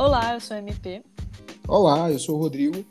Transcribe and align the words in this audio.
Olá, 0.00 0.32
eu 0.32 0.40
sou 0.40 0.56
a 0.56 0.60
MP. 0.60 1.02
Olá, 1.68 2.10
eu 2.10 2.18
sou 2.18 2.36
o 2.36 2.38
Rodrigo. 2.38 2.82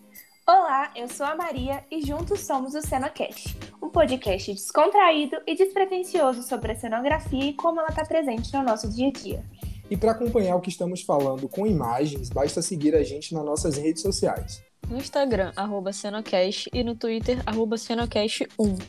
Olá, 0.48 0.92
eu 0.96 1.10
sou 1.10 1.26
a 1.26 1.36
Maria 1.36 1.84
e 1.90 2.06
juntos 2.06 2.42
somos 2.42 2.76
o 2.76 2.84
CenoCast, 2.84 3.58
um 3.82 3.90
podcast 3.90 4.54
descontraído 4.54 5.38
e 5.48 5.56
despretensioso 5.56 6.44
sobre 6.44 6.74
a 6.74 6.76
cenografia 6.76 7.46
e 7.46 7.54
como 7.54 7.80
ela 7.80 7.90
está 7.90 8.06
presente 8.06 8.54
no 8.54 8.62
nosso 8.62 8.88
dia 8.88 9.08
a 9.08 9.12
dia. 9.12 9.44
E 9.90 9.98
para 9.98 10.12
acompanhar 10.12 10.56
o 10.56 10.62
que 10.62 10.70
estamos 10.70 11.02
falando 11.02 11.50
com 11.50 11.66
imagens, 11.66 12.30
basta 12.30 12.62
seguir 12.62 12.94
a 12.94 13.02
gente 13.02 13.34
nas 13.34 13.44
nossas 13.44 13.76
redes 13.76 14.04
sociais. 14.04 14.64
No 14.88 14.98
Instagram, 14.98 15.52
arroba 15.56 15.92
Cenocast 15.92 16.70
e 16.72 16.84
no 16.84 16.94
Twitter, 16.94 17.42
arroba 17.44 17.76
Cenocast1. 17.76 18.80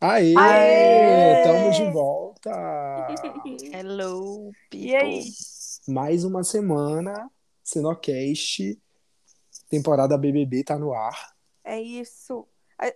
Aê! 0.00 0.34
Aê! 0.34 1.42
Estamos 1.42 1.76
de 1.76 1.90
volta! 1.90 2.27
Hello, 3.72 4.50
people. 4.70 4.88
E 4.88 4.94
aí? 4.96 5.22
Mais 5.86 6.24
uma 6.24 6.44
semana, 6.44 7.30
Cenocast, 7.64 8.78
temporada 9.68 10.16
BBB 10.16 10.64
tá 10.64 10.78
no 10.78 10.92
ar. 10.92 11.34
É 11.64 11.80
isso. 11.80 12.46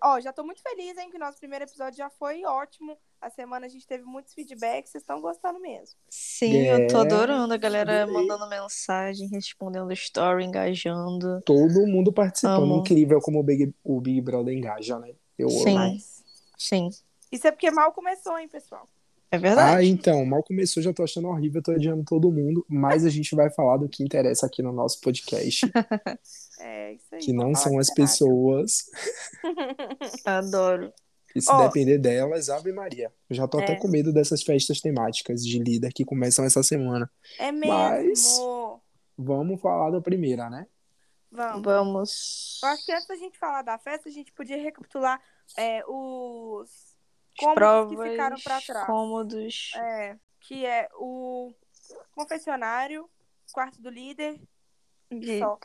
Ó, 0.03 0.21
já 0.21 0.33
tô 0.33 0.45
muito 0.45 0.63
feliz, 0.63 0.97
hein, 0.97 1.11
que 1.11 1.19
nosso 1.19 1.39
primeiro 1.39 1.65
episódio 1.65 1.97
já 1.97 2.09
foi 2.09 2.45
ótimo. 2.45 2.97
A 3.21 3.29
semana 3.31 3.67
a 3.67 3.69
gente 3.69 3.87
teve 3.87 4.05
muitos 4.05 4.33
feedbacks, 4.33 4.93
vocês 4.93 5.03
estão 5.03 5.21
gostando 5.21 5.59
mesmo. 5.61 5.97
Sim, 6.09 6.55
eu 6.69 6.87
tô 6.87 6.99
É, 6.99 7.01
adorando 7.01 7.53
a 7.53 7.57
galera 7.57 8.03
adorei. 8.03 8.23
mandando 8.23 8.49
mensagem, 8.49 9.29
respondendo 9.29 9.93
story, 9.93 10.45
engajando. 10.45 11.41
Todo 11.45 11.87
mundo 11.87 12.13
participando. 12.13 12.63
Amo. 12.65 12.79
Incrível 12.81 13.21
como 13.21 13.41
o 13.41 13.43
Big, 13.43 13.75
o 13.83 14.01
Big 14.01 14.21
Brother 14.21 14.55
engaja, 14.57 14.99
né? 15.01 15.15
Eu 15.37 15.49
amo. 15.49 15.59
Sim. 15.65 15.75
Mas 15.75 16.23
Sim, 16.57 16.91
isso 17.33 17.47
é 17.47 17.51
porque 17.51 17.71
mal 17.73 17.93
começou, 17.93 18.39
hein, 18.39 18.49
pessoal? 18.49 18.89
É 19.33 19.37
Ah, 19.37 19.39
verdade. 19.39 19.89
então, 19.89 20.25
mal 20.27 20.43
começou, 20.43 20.83
já 20.83 20.93
tô 20.93 21.03
achando 21.03 21.29
horrível, 21.29 21.63
tô 21.63 21.73
odiando 21.73 22.05
todo 22.05 22.31
mundo, 22.31 22.65
mas 22.69 23.05
a 23.05 23.09
gente 23.11 23.35
vai 23.35 23.51
falar 23.51 23.79
do 23.79 23.89
que 23.89 24.03
interessa 24.05 24.47
aqui 24.47 24.63
no 24.63 24.73
nosso 24.73 25.01
podcast, 25.01 25.63
É 26.61 26.93
isso 26.93 27.15
aí. 27.15 27.21
que 27.21 27.33
não 27.33 27.55
são 27.55 27.79
as 27.79 27.87
cenário. 27.89 27.95
pessoas, 27.95 28.85
Adoro. 30.25 30.93
e 31.35 31.41
se 31.41 31.51
Ó. 31.51 31.67
depender 31.67 31.99
delas, 31.99 32.49
Ave 32.51 32.73
Maria. 32.73 33.11
Eu 33.29 33.37
já 33.37 33.49
tô 33.49 33.59
até 33.59 33.73
É. 33.73 33.77
com 33.77 33.89
medo 33.89 34.13
dessas 34.13 34.43
festas 34.43 34.81
temáticas 34.81 35.43
de 35.45 35.59
líder 35.59 35.93
que 35.93 36.05
começam 36.05 36.45
essa 36.45 36.63
semana. 36.63 37.11
É 37.39 37.51
mesmo. 37.51 37.69
Mas- 37.73 38.39
Vamos 39.17 39.61
falar 39.61 39.91
da 39.91 40.01
primeira, 40.01 40.49
né? 40.51 40.67
Vamos. 41.31 41.63
Vamos. 41.63 42.61
Eu 42.63 42.69
acho 42.71 42.85
que 42.85 42.93
antes 42.93 43.07
da 43.07 43.15
gente 43.17 43.39
falar 43.39 43.63
da 43.63 43.79
festa, 43.79 44.09
a 44.09 44.13
gente 44.13 44.33
podia 44.33 44.57
recapitular 44.61 45.21
é, 45.57 45.83
os 45.87 46.92
cômodos 47.39 47.55
provas, 47.57 47.99
que 48.05 48.11
ficaram 48.11 48.37
pra 48.43 48.61
trás. 48.61 48.87
cômodos. 48.87 49.71
É, 49.77 50.17
que 50.41 50.67
é 50.67 50.89
o 50.97 51.53
confessionário, 52.15 53.09
quarto 53.53 53.81
do 53.81 53.91
líder 53.91 54.41
e 55.11 55.17
E- 55.17 55.39
só. 55.39 55.59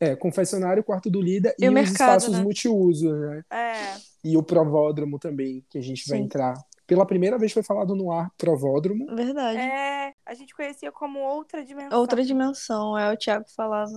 É, 0.00 0.16
confessionário, 0.16 0.82
quarto 0.82 1.08
do 1.08 1.20
líder 1.20 1.54
E 1.58 1.64
e, 1.64 1.68
os 1.68 1.74
mercado, 1.74 1.92
espaços 2.18 2.32
né? 2.32 2.42
multiuso, 2.42 3.14
né? 3.14 3.44
É, 3.50 3.96
E 4.24 4.36
o 4.36 4.42
provódromo 4.42 5.18
também, 5.18 5.64
que 5.70 5.78
a 5.78 5.82
gente 5.82 6.08
vai 6.08 6.18
Sim. 6.18 6.24
entrar. 6.24 6.54
Pela 6.86 7.06
primeira 7.06 7.38
vez 7.38 7.52
foi 7.52 7.62
falado 7.62 7.94
no 7.94 8.10
ar 8.10 8.28
provódromo. 8.36 9.06
Verdade. 9.14 9.58
é, 9.58 10.12
a 10.26 10.34
gente 10.34 10.54
conhecia 10.54 10.90
como 10.90 11.20
outra 11.20 11.64
dimensão. 11.64 11.98
Outra 12.00 12.22
dimensão, 12.24 12.98
é 12.98 13.12
o 13.12 13.16
Thiago 13.16 13.46
falava. 13.54 13.92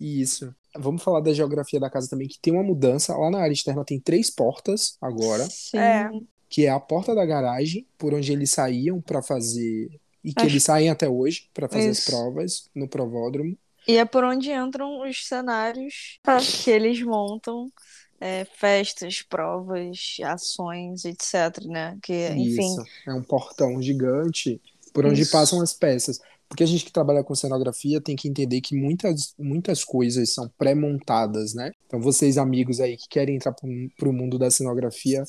Isso. 0.00 0.54
Vamos 0.76 1.02
falar 1.02 1.20
da 1.20 1.32
geografia 1.32 1.80
da 1.80 1.90
casa 1.90 2.08
também, 2.08 2.28
que 2.28 2.38
tem 2.40 2.52
uma 2.52 2.62
mudança. 2.62 3.16
Lá 3.16 3.30
na 3.30 3.40
área 3.40 3.52
externa 3.52 3.84
tem 3.84 3.98
três 3.98 4.30
portas 4.30 4.96
agora, 5.00 5.48
Sim. 5.50 5.78
É. 5.78 6.08
que 6.48 6.66
é 6.66 6.70
a 6.70 6.78
porta 6.78 7.14
da 7.14 7.24
garagem, 7.26 7.86
por 7.96 8.14
onde 8.14 8.32
eles 8.32 8.50
saíam 8.50 9.00
para 9.00 9.22
fazer 9.22 9.88
e 10.22 10.32
que 10.32 10.40
Acho- 10.42 10.50
eles 10.50 10.62
saem 10.62 10.90
até 10.90 11.08
hoje 11.08 11.48
para 11.52 11.68
fazer 11.68 11.88
as 11.88 11.98
Isso. 11.98 12.10
provas 12.10 12.70
no 12.74 12.88
provódromo. 12.88 13.56
E 13.86 13.96
é 13.96 14.04
por 14.04 14.22
onde 14.22 14.52
entram 14.52 15.00
os 15.08 15.26
cenários 15.26 16.18
que 16.62 16.70
eles 16.70 17.02
montam, 17.02 17.72
é, 18.20 18.44
festas, 18.44 19.22
provas, 19.22 20.16
ações, 20.24 21.04
etc, 21.04 21.64
né? 21.66 21.98
Que, 22.02 22.28
enfim, 22.30 22.66
Isso. 22.72 22.84
É 23.06 23.14
um 23.14 23.22
portão 23.22 23.80
gigante 23.80 24.60
por 24.92 25.06
onde 25.06 25.22
Isso. 25.22 25.32
passam 25.32 25.60
as 25.62 25.72
peças. 25.72 26.20
Porque 26.48 26.62
a 26.62 26.66
gente 26.66 26.84
que 26.84 26.92
trabalha 26.92 27.22
com 27.22 27.34
cenografia 27.34 28.00
tem 28.00 28.16
que 28.16 28.26
entender 28.26 28.60
que 28.60 28.74
muitas, 28.74 29.34
muitas 29.38 29.84
coisas 29.84 30.32
são 30.32 30.48
pré-montadas, 30.56 31.52
né? 31.54 31.72
Então, 31.86 32.00
vocês, 32.00 32.38
amigos 32.38 32.80
aí 32.80 32.96
que 32.96 33.06
querem 33.08 33.36
entrar 33.36 33.52
para 33.52 34.08
o 34.08 34.12
mundo 34.12 34.38
da 34.38 34.50
cenografia, 34.50 35.24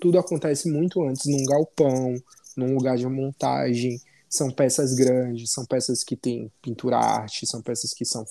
tudo 0.00 0.18
acontece 0.18 0.68
muito 0.68 1.02
antes, 1.04 1.26
num 1.26 1.44
galpão, 1.44 2.14
num 2.56 2.74
lugar 2.74 2.96
de 2.96 3.06
montagem. 3.06 4.00
São 4.28 4.50
peças 4.50 4.94
grandes, 4.94 5.52
são 5.52 5.64
peças 5.64 6.02
que 6.02 6.16
têm 6.16 6.50
pintura 6.60 6.98
arte, 6.98 7.46
são 7.46 7.62
peças 7.62 7.94
que 7.94 8.04
são 8.04 8.24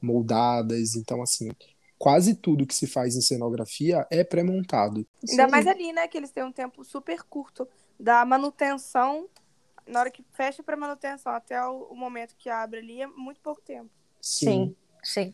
moldadas. 0.00 0.94
Então, 0.94 1.20
assim, 1.20 1.48
quase 1.98 2.34
tudo 2.34 2.66
que 2.66 2.74
se 2.74 2.86
faz 2.86 3.16
em 3.16 3.20
cenografia 3.20 4.06
é 4.08 4.22
pré-montado. 4.22 5.04
Ainda 5.28 5.48
mais 5.48 5.66
ali, 5.66 5.92
né, 5.92 6.06
que 6.06 6.16
eles 6.16 6.30
têm 6.30 6.44
um 6.44 6.52
tempo 6.52 6.84
super 6.84 7.24
curto 7.24 7.66
da 7.98 8.24
manutenção, 8.24 9.28
na 9.86 10.00
hora 10.00 10.10
que 10.10 10.24
fecha 10.32 10.62
pra 10.62 10.76
manutenção 10.76 11.32
até 11.32 11.60
o, 11.66 11.84
o 11.90 11.96
momento 11.96 12.34
que 12.36 12.48
abre 12.48 12.80
ali, 12.80 13.02
é 13.02 13.06
muito 13.06 13.40
pouco 13.40 13.60
tempo. 13.62 13.90
Sim, 14.20 14.74
sim. 15.02 15.32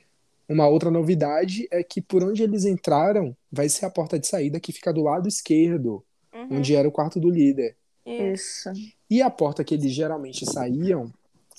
Uma 0.49 0.67
outra 0.67 0.91
novidade 0.91 1.69
é 1.71 1.83
que 1.83 2.01
por 2.01 2.25
onde 2.25 2.43
eles 2.43 2.65
entraram 2.65 3.37
vai 3.53 3.69
ser 3.69 3.85
a 3.85 3.91
porta 3.91 4.19
de 4.19 4.27
saída 4.27 4.59
que 4.59 4.73
fica 4.73 4.93
do 4.93 5.03
lado 5.03 5.29
esquerdo, 5.29 6.05
Uhum, 6.33 6.57
onde 6.59 6.75
era 6.75 6.89
o 6.89 6.93
quarto 6.93 7.21
do 7.21 7.31
líder. 7.31 7.77
isso. 8.07 8.71
E 9.11 9.21
a 9.23 9.31
porta 9.31 9.65
que 9.65 9.75
eles 9.75 9.93
geralmente 9.93 10.45
saíam 10.47 11.13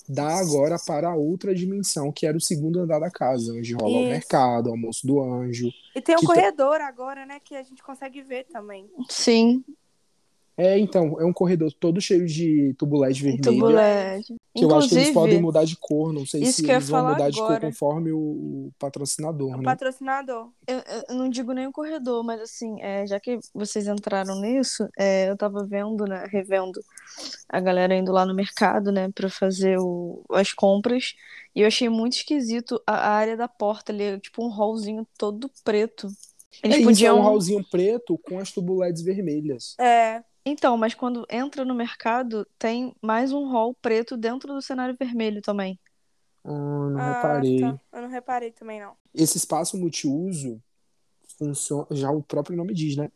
dá 0.07 0.39
agora 0.39 0.77
para 0.87 1.13
outra 1.15 1.53
dimensão, 1.53 2.11
que 2.11 2.25
era 2.25 2.35
o 2.37 2.41
segundo 2.41 2.79
andar 2.79 2.99
da 2.99 3.11
casa, 3.11 3.53
onde 3.53 3.73
rola 3.73 3.97
o 3.97 4.01
Isso. 4.01 4.09
mercado, 4.09 4.67
o 4.67 4.71
almoço 4.71 5.05
do 5.05 5.21
anjo. 5.21 5.71
E 5.95 6.01
tem 6.01 6.15
um 6.15 6.21
tá- 6.21 6.27
corredor 6.27 6.81
agora, 6.81 7.25
né, 7.25 7.39
que 7.39 7.55
a 7.55 7.61
gente 7.63 7.83
consegue 7.83 8.21
ver 8.23 8.45
também. 8.45 8.89
Sim, 9.09 9.63
É, 10.59 10.77
então, 10.77 11.19
é 11.19 11.25
um 11.25 11.31
corredor 11.33 11.71
todo 11.73 12.01
cheio 12.01 12.25
de 12.25 12.73
tubo 12.77 12.99
LED 13.03 13.21
vermelho. 13.23 13.43
tubo 13.43 13.67
LED. 13.67 14.25
Que 14.53 14.65
eu 14.65 14.75
acho 14.75 14.89
que 14.89 14.95
eles 14.95 15.09
Inclusive, 15.09 15.13
podem 15.13 15.41
mudar 15.41 15.63
de 15.63 15.77
cor, 15.77 16.11
não 16.11 16.25
sei 16.25 16.43
se 16.45 16.69
eles 16.69 16.89
vão 16.89 17.07
mudar 17.07 17.29
de 17.29 17.37
cor 17.37 17.45
agora. 17.45 17.67
conforme 17.67 18.11
o, 18.11 18.71
patrocinador, 18.77 19.53
O 19.53 19.57
né? 19.57 19.63
patrocinador. 19.63 20.49
eu, 20.67 20.81
eu 21.09 21.15
não 21.15 21.29
digo 21.29 21.53
nem 21.53 21.67
o 21.67 21.71
corredor, 21.71 22.23
mas 22.23 22.41
assim, 22.41 22.81
é, 22.81 23.05
já 23.07 23.19
que 23.19 23.39
vocês 23.53 23.87
entraram 23.87 24.39
nisso, 24.41 24.87
é, 24.97 25.29
eu 25.29 25.37
tava 25.37 25.65
vendo, 25.65 26.03
né, 26.05 26.25
revendo 26.29 26.79
a 27.47 27.59
galera 27.59 27.95
indo 27.95 28.11
lá 28.11 28.25
no 28.25 28.33
mercado, 28.35 28.91
né, 28.91 29.09
pra 29.13 29.29
fazer 29.29 29.77
o- 29.79 30.23
as 30.31 30.51
compras, 30.51 31.13
e 31.55 31.61
eu 31.61 31.67
achei 31.67 31.87
muito 31.89 32.13
esquisito 32.17 32.81
a, 32.85 32.93
a 32.95 33.09
área 33.11 33.37
da 33.37 33.47
porta 33.47 33.91
ali, 33.91 34.19
tipo 34.19 34.43
um 34.45 34.49
hallzinho 34.49 35.07
todo 35.17 35.49
preto. 35.63 36.07
Eles 36.63 36.75
é 36.77 36.79
isso, 36.79 36.89
podiam. 36.89 37.17
é 37.17 37.19
um 37.19 37.23
hallzinho 37.23 37.63
preto 37.69 38.17
com 38.17 38.39
as 38.39 38.51
tubo 38.51 38.79
LEDs 38.83 39.01
vermelhas. 39.03 39.75
É, 39.79 40.21
Então, 40.49 40.75
mas 40.77 40.95
quando 40.95 41.27
entra 41.29 41.63
no 41.63 41.75
mercado, 41.75 42.45
tem 42.57 42.95
mais 43.01 43.31
um 43.31 43.47
hall 43.47 43.75
preto 43.75 44.17
dentro 44.17 44.51
do 44.51 44.61
cenário 44.61 44.95
vermelho 44.99 45.41
também. 45.41 45.79
Ah, 46.43 46.49
não 46.51 46.99
ah, 46.99 47.13
reparei. 47.13 47.59
tá. 47.59 47.79
Eu 47.93 48.01
não 48.01 48.09
reparei 48.09 48.51
também, 48.51 48.79
não. 48.79 48.93
Esse 49.13 49.37
espaço 49.37 49.77
multiuso 49.77 50.59
funciona, 51.37 51.85
já 51.91 52.09
o 52.09 52.23
próprio 52.23 52.57
nome 52.57 52.73
diz, 52.73 52.95
né? 52.95 53.09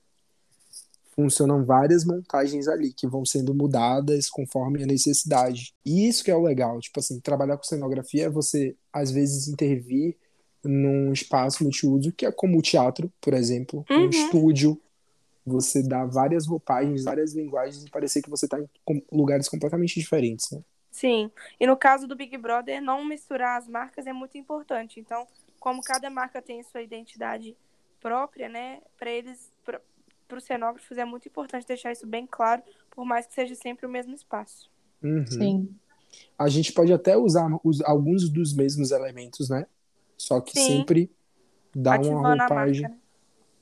Funcionam 1.16 1.66
várias 1.66 2.06
montagens 2.06 2.68
ali 2.68 2.94
que 2.94 3.08
vão 3.08 3.26
sendo 3.26 3.54
mudadas 3.54 4.30
conforme 4.30 4.84
a 4.84 4.86
necessidade. 4.86 5.74
E 5.84 6.08
isso 6.08 6.24
que 6.24 6.30
é 6.30 6.36
o 6.36 6.42
legal, 6.42 6.80
tipo 6.80 7.00
assim, 7.00 7.20
trabalhar 7.20 7.58
com 7.58 7.64
cenografia 7.64 8.26
é 8.26 8.30
você 8.30 8.76
às 8.92 9.10
vezes 9.12 9.48
intervir 9.48 10.16
num 10.64 11.12
espaço 11.12 11.64
multiuso 11.64 12.12
que 12.12 12.26
é 12.26 12.32
como 12.32 12.58
o 12.58 12.62
teatro, 12.62 13.12
por 13.20 13.34
exemplo, 13.34 13.84
um 13.90 14.04
Uhum. 14.04 14.10
estúdio. 14.10 14.82
Você 15.46 15.84
dá 15.84 16.06
várias 16.06 16.48
roupagens, 16.48 17.04
várias 17.04 17.34
linguagens 17.36 17.84
e 17.86 17.90
parecer 17.90 18.22
que 18.22 18.30
você 18.30 18.46
está 18.46 18.60
em 18.60 18.70
lugares 19.12 19.50
completamente 19.50 20.00
diferentes, 20.00 20.52
né? 20.52 20.62
Sim. 20.92 21.32
E 21.60 21.66
no 21.66 21.76
caso 21.76 22.08
do 22.08 22.16
Big 22.16 22.38
Brother, 22.38 22.82
não 22.82 23.04
misturar 23.04 23.58
as 23.58 23.68
marcas 23.68 24.06
é 24.06 24.14
muito 24.14 24.38
importante. 24.38 25.00
Então, 25.00 25.28
como 25.60 25.82
cada 25.84 26.10
marca 26.10 26.42
tem 26.42 26.62
sua 26.64 26.82
identidade 26.82 27.58
própria, 28.00 28.48
né, 28.50 28.82
para 28.98 29.10
eles, 29.10 29.52
para 29.64 29.82
os 30.38 30.44
cenógrafos, 30.44 30.98
é 30.98 31.06
muito 31.06 31.28
importante 31.28 31.66
deixar 31.66 31.92
isso 31.92 32.06
bem 32.06 32.28
claro, 32.28 32.62
por 32.92 33.06
mais 33.06 33.26
que 33.26 33.34
seja 33.34 33.56
sempre 33.56 33.86
o 33.86 33.90
mesmo 33.90 34.14
espaço. 34.14 34.70
Uhum. 35.02 35.26
Sim. 35.30 35.80
A 36.38 36.50
gente 36.50 36.74
pode 36.74 36.94
até 36.94 37.18
usar 37.18 37.50
os- 37.64 37.82
alguns 37.84 38.30
dos 38.30 38.54
mesmos 38.56 38.92
elementos, 38.92 39.50
né? 39.50 39.68
Só 40.18 40.42
que 40.42 40.54
Sim. 40.54 40.86
sempre 40.86 41.12
dá 41.76 41.98
uma 41.98 42.22
Ativando 42.22 42.44
a 42.44 42.50
roupagem, 42.50 42.84
marca, 42.84 42.90
né? 42.90 43.00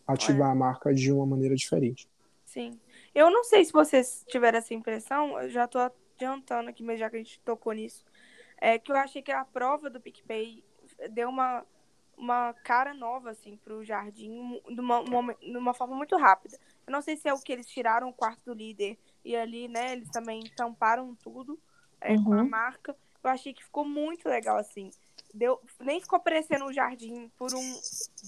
Ativar 0.07 0.51
a 0.51 0.55
marca 0.55 0.93
de 0.93 1.11
uma 1.11 1.25
maneira 1.25 1.55
diferente. 1.55 2.07
Sim. 2.45 2.79
Eu 3.13 3.29
não 3.29 3.43
sei 3.43 3.63
se 3.63 3.71
vocês 3.71 4.25
tiveram 4.27 4.57
essa 4.57 4.73
impressão, 4.73 5.39
eu 5.41 5.49
já 5.49 5.67
tô 5.67 5.79
adiantando 5.79 6.69
aqui, 6.69 6.83
mas 6.83 6.99
já 6.99 7.09
que 7.09 7.15
a 7.15 7.19
gente 7.19 7.39
tocou 7.41 7.73
nisso, 7.73 8.05
é 8.59 8.77
que 8.77 8.91
eu 8.91 8.95
achei 8.95 9.21
que 9.21 9.31
a 9.31 9.43
prova 9.45 9.89
do 9.89 9.99
PicPay 9.99 10.63
deu 11.11 11.29
uma, 11.29 11.65
uma 12.17 12.53
cara 12.63 12.93
nova, 12.93 13.31
assim, 13.31 13.57
pro 13.63 13.83
jardim, 13.83 14.61
de 14.69 14.79
uma, 14.79 14.99
uma, 14.99 15.33
de 15.33 15.57
uma 15.57 15.73
forma 15.73 15.95
muito 15.95 16.15
rápida. 16.17 16.57
Eu 16.85 16.91
não 16.91 17.01
sei 17.01 17.15
se 17.17 17.27
é 17.27 17.33
o 17.33 17.39
que 17.39 17.51
eles 17.51 17.67
tiraram 17.67 18.09
o 18.09 18.13
quarto 18.13 18.41
do 18.45 18.53
líder 18.53 18.97
e 19.23 19.35
ali, 19.35 19.67
né, 19.67 19.93
eles 19.93 20.09
também 20.09 20.41
tamparam 20.55 21.15
tudo 21.15 21.59
é, 21.99 22.15
com 22.15 22.33
a 22.33 22.37
Uhum. 22.37 22.49
marca. 22.49 22.95
Eu 23.23 23.29
achei 23.29 23.53
que 23.53 23.63
ficou 23.63 23.85
muito 23.85 24.27
legal, 24.27 24.57
assim. 24.57 24.89
Deu, 25.33 25.59
nem 25.79 25.99
ficou 26.01 26.19
parecendo 26.19 26.65
um 26.65 26.73
jardim 26.73 27.29
por 27.37 27.53
um. 27.53 27.79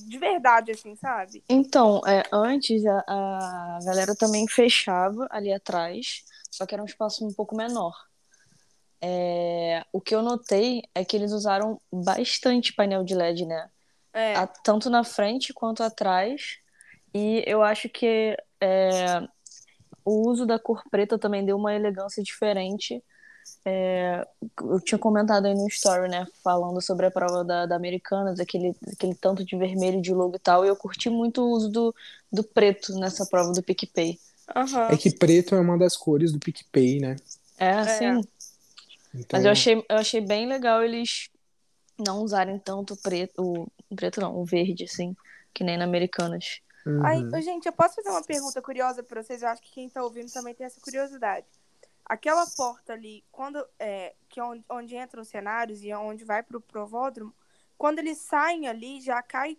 De 0.08 0.18
verdade, 0.18 0.72
assim, 0.72 0.96
sabe? 0.96 1.44
Então, 1.50 2.02
é, 2.08 2.24
antes 2.32 2.86
a, 2.86 3.04
a 3.08 3.80
galera 3.86 4.16
também 4.16 4.48
fechava 4.48 5.28
ali 5.30 5.52
atrás, 5.54 6.24
só 6.50 6.66
que 6.66 6.74
era 6.74 6.82
um 6.82 6.88
espaço 6.88 7.26
um 7.26 7.34
pouco 7.34 7.56
menor. 7.56 7.94
É, 9.02 9.84
o 9.92 10.00
que 10.00 10.16
eu 10.16 10.22
notei 10.22 10.84
é 10.96 11.04
que 11.04 11.18
eles 11.18 11.34
usaram 11.34 11.80
bastante 11.92 12.74
painel 12.74 13.04
de 13.04 13.14
LED, 13.14 13.46
né? 13.46 13.70
É. 14.14 14.36
A- 14.36 14.48
tanto 14.48 14.90
na 14.90 15.04
frente 15.04 15.54
quanto 15.54 15.84
atrás. 15.84 16.58
E 17.14 17.44
eu 17.46 17.62
acho 17.62 17.90
que 17.90 18.38
é, 18.62 19.22
o 20.06 20.30
uso 20.30 20.46
da 20.46 20.58
cor 20.58 20.82
preta 20.90 21.20
também 21.20 21.46
deu 21.46 21.58
uma 21.58 21.74
elegância 21.76 22.24
diferente. 22.24 23.04
É, 23.66 24.28
eu 24.62 24.80
tinha 24.82 24.98
comentado 25.00 25.46
aí 25.46 25.54
no 25.54 25.68
story, 25.68 26.10
né? 26.10 26.28
Falando 26.44 26.82
sobre 26.82 27.06
a 27.06 27.12
prova 27.12 27.44
da, 27.44 27.66
da 27.66 27.76
Americanas, 27.76 28.40
aquele, 28.40 28.76
aquele 28.92 29.16
tanto 29.16 29.46
de 29.46 29.56
vermelho 29.58 30.02
de 30.02 30.14
logo 30.14 30.36
e 30.36 30.40
tal. 30.40 30.66
E 30.66 30.68
eu 30.68 30.76
curti 30.76 31.10
muito 31.10 31.42
o 31.42 31.50
uso 31.50 31.70
do, 31.70 31.96
do 32.32 32.44
preto 32.44 32.94
nessa 32.96 33.26
prova 33.26 33.52
do 33.54 33.64
PicPay. 33.64 34.20
Aham. 34.54 34.88
É 34.92 34.98
que 34.98 35.12
preto 35.12 35.56
é 35.56 35.60
uma 35.60 35.78
das 35.78 35.96
cores 35.96 36.32
do 36.32 36.40
PicPay, 36.40 37.00
né? 37.00 37.16
É, 37.58 37.70
assim. 37.72 38.28
Então, 39.16 39.40
Mas 39.40 39.46
eu 39.46 39.52
achei, 39.52 39.86
eu 39.90 39.98
achei 39.98 40.20
bem 40.20 40.48
legal 40.48 40.84
eles 40.84 41.30
não 41.98 42.22
usarem 42.22 42.60
tanto 42.60 42.96
o 42.96 42.98
preto, 42.98 43.42
o 43.42 43.68
o 43.94 43.96
preto 43.96 44.20
não, 44.20 44.36
o 44.36 44.44
verde, 44.44 44.86
assim, 44.86 45.16
que 45.54 45.64
nem 45.64 45.78
na 45.78 45.86
Americanas. 45.86 46.60
uhum. 46.86 47.30
Ô, 47.32 47.42
gente, 47.42 47.68
eu 47.68 47.74
posso 47.74 47.96
fazer 47.96 48.10
uma 48.10 48.24
pergunta 48.24 48.62
curiosa 48.62 49.04
pra 49.04 49.22
vocês? 49.22 49.44
Eu 49.44 49.50
acho 49.50 49.62
que 49.62 49.72
quem 49.72 49.90
tá 49.90 50.04
ouvindo 50.04 50.32
também 50.32 50.54
tem 50.54 50.66
essa 50.66 50.82
curiosidade. 50.82 51.46
Aquela 52.06 52.46
porta 52.58 52.94
ali, 52.94 53.24
quando 53.32 53.66
é, 53.80 54.14
que 54.30 54.40
é 54.40 54.44
onde, 54.44 54.64
onde 54.70 54.96
entram 54.96 55.22
os 55.22 55.30
cenários 55.30 55.84
e 55.84 55.94
onde 55.94 56.24
vai 56.26 56.44
pro 56.44 56.60
provódromo, 56.60 57.34
quando 57.78 58.00
eles 58.00 58.18
saem 58.20 58.68
ali, 58.68 59.02
já 59.02 59.22
cai 59.22 59.58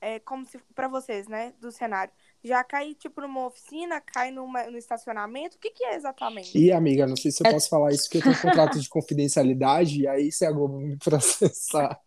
é, 0.00 0.18
como 0.18 0.46
se 0.46 0.58
para 0.74 0.88
vocês, 0.88 1.28
né, 1.28 1.52
do 1.60 1.70
cenário, 1.70 2.12
já 2.42 2.64
cai 2.64 2.94
tipo 2.94 3.20
numa 3.20 3.46
oficina, 3.46 4.00
cai 4.00 4.30
numa, 4.30 4.64
no 4.64 4.78
estacionamento. 4.78 5.56
O 5.56 5.60
que 5.60 5.70
que 5.70 5.84
é 5.84 5.94
exatamente? 5.94 6.56
E, 6.56 6.72
amiga, 6.72 7.06
não 7.06 7.16
sei 7.16 7.30
se 7.30 7.42
eu 7.42 7.46
É- 7.48 7.50
posso 7.50 7.68
falar 7.68 7.92
isso, 7.92 8.04
porque 8.04 8.18
eu 8.18 8.22
tenho 8.22 8.34
um 8.34 8.40
contrato 8.40 8.80
de 8.80 8.88
confidencialidade, 8.88 10.00
e 10.00 10.06
aí 10.08 10.32
se 10.32 10.44
a 10.46 10.50
Globo 10.52 10.78
me 10.78 10.96
processar. 10.96 12.00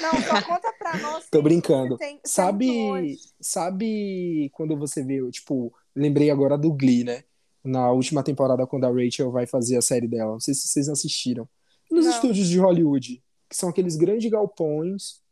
Não, 0.00 0.20
só 0.22 0.42
conta 0.42 0.72
pra 0.78 0.98
nós. 0.98 1.28
Tô 1.30 1.42
brincando. 1.42 1.96
você 1.96 2.04
tem- 2.04 2.16
é 2.16 2.28
Sabe, 2.28 3.16
sabe 3.40 4.50
quando 4.54 4.76
você 4.76 5.02
vê, 5.04 5.20
tipo, 5.30 5.72
lembrei 5.94 6.30
agora 6.30 6.56
do 6.58 6.72
Glee, 6.72 7.04
né? 7.04 7.24
Na 7.64 7.90
última 7.90 8.22
temporada, 8.22 8.66
quando 8.66 8.84
a 8.84 8.90
Rachel 8.90 9.30
vai 9.30 9.46
fazer 9.46 9.76
a 9.76 9.82
série 9.82 10.06
dela. 10.06 10.32
Não 10.32 10.40
sei 10.40 10.52
se 10.52 10.68
vocês 10.68 10.88
assistiram. 10.88 11.48
Nos 11.90 12.04
Não. 12.04 12.12
estúdios 12.12 12.48
de 12.48 12.58
Hollywood, 12.58 13.22
que 13.48 13.56
são 13.56 13.68
aqueles 13.68 13.96
grandes 13.96 14.30
galpões 14.30 15.22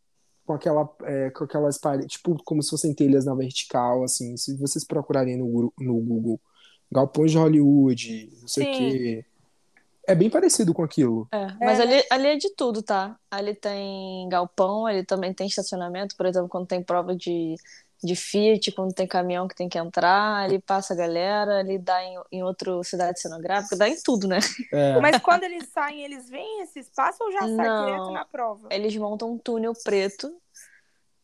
com 0.44 0.52
aquela, 0.54 0.88
é, 1.02 1.30
com 1.30 1.44
aquelas 1.44 1.78
paredes, 1.78 2.12
tipo, 2.12 2.36
como 2.44 2.62
se 2.62 2.70
fossem 2.70 2.94
telhas 2.94 3.24
na 3.24 3.34
vertical, 3.34 4.02
assim. 4.02 4.36
Se 4.36 4.56
vocês 4.56 4.84
procurarem 4.84 5.36
no, 5.36 5.72
no 5.78 5.94
Google, 6.00 6.40
galpões 6.90 7.30
de 7.30 7.38
Hollywood, 7.38 8.32
não 8.40 8.48
sei 8.48 8.64
o 8.64 8.76
quê. 8.76 9.24
É 10.06 10.14
bem 10.14 10.28
parecido 10.28 10.74
com 10.74 10.82
aquilo. 10.82 11.28
É, 11.30 11.46
mas 11.60 11.78
né? 11.78 11.84
ali, 11.84 12.04
ali 12.10 12.26
é 12.28 12.36
de 12.36 12.50
tudo, 12.56 12.82
tá? 12.82 13.16
Ali 13.30 13.54
tem 13.54 14.28
galpão, 14.28 14.86
ali 14.86 15.04
também 15.04 15.32
tem 15.32 15.46
estacionamento, 15.46 16.16
por 16.16 16.26
exemplo, 16.26 16.48
quando 16.48 16.66
tem 16.66 16.82
prova 16.82 17.14
de, 17.14 17.54
de 18.02 18.16
Fiat, 18.16 18.72
quando 18.72 18.92
tem 18.92 19.06
caminhão 19.06 19.46
que 19.46 19.54
tem 19.54 19.68
que 19.68 19.78
entrar, 19.78 20.44
ali 20.44 20.58
passa 20.60 20.92
a 20.92 20.96
galera, 20.96 21.58
ali 21.58 21.78
dá 21.78 22.02
em, 22.02 22.20
em 22.32 22.42
outra 22.42 22.82
cidade 22.82 23.20
cenográfica, 23.20 23.76
dá 23.76 23.88
em 23.88 23.96
tudo, 24.02 24.26
né? 24.26 24.38
É, 24.72 25.00
Mas 25.00 25.18
quando 25.20 25.44
eles 25.44 25.68
saem, 25.68 26.02
eles 26.04 26.28
veem 26.28 26.62
esse 26.62 26.80
espaço 26.80 27.22
ou 27.22 27.30
já 27.30 27.40
sai 27.40 27.68
Não. 27.68 27.84
direto 27.86 28.10
na 28.10 28.24
prova? 28.24 28.68
Eles 28.70 28.96
montam 28.96 29.32
um 29.32 29.38
túnel 29.38 29.72
preto 29.84 30.34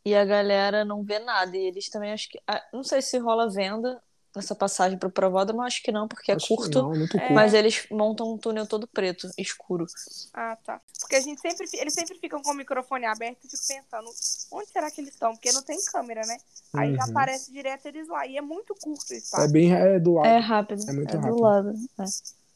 e 0.05 0.15
a 0.15 0.25
galera 0.25 0.85
não 0.85 1.03
vê 1.03 1.19
nada. 1.19 1.57
E 1.57 1.67
eles 1.67 1.89
também 1.89 2.13
acho 2.13 2.29
que. 2.29 2.41
ah, 2.47 2.63
Não 2.73 2.83
sei 2.85 3.03
se 3.03 3.19
rola 3.19 3.51
venda 3.51 4.01
nessa 4.37 4.55
passagem 4.55 4.99
pro 4.99 5.11
Provódromo, 5.11 5.63
acho 5.63 5.83
que 5.83 5.91
não, 5.91 6.07
porque 6.07 6.31
é 6.31 6.35
acho 6.37 6.47
que 6.47 6.55
curto. 6.57 6.83
não, 6.83 6.91
muito 6.91 7.17
É. 7.17 7.21
curto. 7.21 7.33
Mas 7.35 7.55
eles 7.55 7.87
montam 7.91 8.33
um 8.33 8.39
túnel 8.39 8.67
todo 8.67 8.87
preto, 8.87 9.29
escuro. 9.37 9.87
Ah, 10.33 10.57
tá. 10.65 10.81
Porque 11.01 11.17
a 11.17 11.21
gente 11.21 11.41
sempre, 11.41 11.67
eles 11.75 11.95
sempre 11.95 12.19
ficam 12.19 12.41
com 12.43 12.51
o 12.51 12.55
microfone 12.55 13.07
aberto 13.07 13.39
e 13.45 13.49
fico 13.51 13.63
pensando, 13.67 14.09
onde 14.53 14.69
será 14.71 14.91
que 14.91 15.01
eles 15.01 15.13
estão? 15.15 15.33
Porque 15.33 15.51
não 15.53 15.63
tem 15.63 15.79
câmera, 15.85 16.21
né? 16.27 16.39
Aí 16.75 16.95
já 16.95 17.05
Uhum. 17.05 17.11
aparece 17.11 17.53
direto 17.53 17.87
eles 17.87 18.07
lá. 18.09 18.27
E 18.27 18.37
é 18.37 18.41
muito 18.43 18.75
curto 18.75 19.11
o 19.11 19.15
É 19.15 19.17
espaço. 19.17 19.53
bem 19.53 19.73
é 19.75 19.99
do 19.99 20.15
lado. 20.15 20.27
É 20.27 20.39
rápido. 20.39 20.83
É 20.89 20.93
muito 20.93 21.11
do 21.17 21.21
rápido. 21.21 21.41
lado. 21.41 21.73
é. 22.01 22.05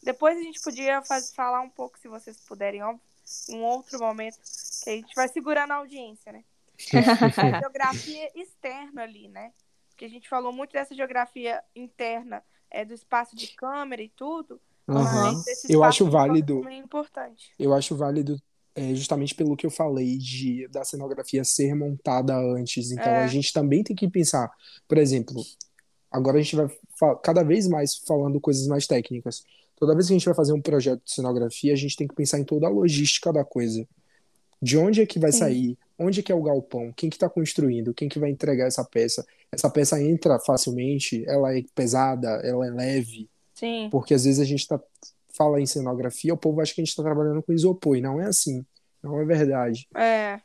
Depois 0.04 0.36
a 0.36 0.40
gente 0.42 0.60
podia 0.60 1.00
faz- 1.02 1.32
falar 1.32 1.60
um 1.60 1.70
pouco, 1.70 1.98
se 1.98 2.08
vocês 2.08 2.36
puderem, 2.48 2.82
óbvio, 2.82 3.00
em 3.48 3.56
um 3.56 3.64
outro 3.64 3.98
momento, 4.00 4.36
que 4.82 4.90
a 4.90 4.92
gente 4.94 5.14
vai 5.14 5.28
segurando 5.28 5.70
a 5.72 5.76
audiência, 5.76 6.32
né? 6.32 6.44
É, 6.92 7.56
a 7.56 7.60
geografia 7.60 8.30
externa 8.34 9.02
ali, 9.02 9.28
né? 9.28 9.52
Porque 10.02 10.06
a 10.06 10.08
gente 10.08 10.28
falou 10.28 10.52
muito 10.52 10.72
dessa 10.72 10.96
geografia 10.96 11.62
interna, 11.76 12.43
é, 12.69 12.84
do 12.84 12.93
espaço 12.93 13.37
de 13.37 13.46
câmera 13.54 14.02
e 14.02 14.08
tudo. 14.08 14.60
Esse 15.46 15.72
Eu 15.72 15.84
acho 15.84 16.10
válido. 16.10 16.60
também 16.60 16.81
é 16.81 16.82
importante. 16.82 17.52
Eu 17.56 17.72
acho 17.72 17.94
válido 17.94 18.37
é, 18.75 18.93
justamente 18.96 19.32
pelo 19.32 19.56
que 19.56 19.64
eu 19.64 19.70
falei 19.70 20.19
de 20.19 20.66
da 20.69 20.84
cenografia 20.84 21.44
ser 21.44 21.76
montada 21.76 22.37
antes. 22.37 22.90
Então 22.90 23.04
É. 23.12 23.22
a 23.22 23.26
gente 23.28 23.52
também 23.52 23.84
tem 23.84 23.94
que 23.94 24.08
pensar, 24.10 24.50
por 24.88 24.99
exemplo, 24.99 25.40
agora 26.10 26.38
a 26.38 26.43
gente 26.43 26.56
vai 26.56 26.69
cada 27.22 27.44
vez 27.44 27.69
mais 27.69 27.98
falando 27.98 28.40
coisas 28.40 28.66
mais 28.66 28.88
técnicas. 28.88 29.44
Toda 29.76 29.94
vez 29.94 30.08
que 30.08 30.14
a 30.14 30.16
gente 30.19 30.26
vai 30.26 30.34
fazer 30.34 30.52
um 30.52 30.60
projeto 30.60 31.00
de 31.05 31.12
cenografia, 31.12 31.72
a 31.72 31.76
gente 31.76 31.94
tem 31.96 32.08
que 32.08 32.14
pensar 32.14 32.40
em 32.40 32.44
toda 32.44 32.66
a 32.66 32.70
logística 32.70 33.32
da 33.32 33.44
coisa. 33.44 33.87
De 34.60 34.76
onde 34.76 35.00
é 35.00 35.06
que 35.06 35.20
vai 35.20 35.31
Sim. 35.31 35.38
sair? 35.38 35.78
Onde 36.02 36.20
é 36.20 36.22
que 36.22 36.32
é 36.32 36.34
o 36.34 36.43
galpão? 36.43 36.93
Quem 36.93 37.08
que 37.08 37.16
está 37.16 37.28
construindo? 37.28 37.94
Quem 37.94 38.08
que 38.08 38.19
vai 38.19 38.31
entregar 38.31 38.66
essa 38.66 38.84
peça? 38.84 39.26
Essa 39.50 39.70
peça 39.70 40.00
entra 40.02 40.38
facilmente? 40.38 41.25
Ela 41.28 41.56
é 41.56 41.62
pesada? 41.75 42.28
Ela 42.44 42.66
é 42.66 42.70
leve? 42.70 43.28
Sim. 43.54 43.88
Porque 43.90 44.14
às 44.14 44.25
vezes 44.25 44.40
a 44.40 44.44
gente 44.44 44.66
tá, 44.66 44.81
fala 45.34 45.60
em 45.60 45.66
cenografia, 45.66 46.34
o 46.34 46.37
povo 46.37 46.60
acha 46.60 46.75
que 46.75 46.81
a 46.81 46.84
gente 46.84 46.90
está 46.90 47.02
trabalhando 47.02 47.43
com 47.43 47.52
isopor, 47.52 47.96
e 47.96 48.00
não 48.00 48.20
é 48.20 48.25
assim. 48.26 48.64
Não 49.02 49.20
é 49.20 49.25
verdade. 49.25 49.88
É. 49.94 50.40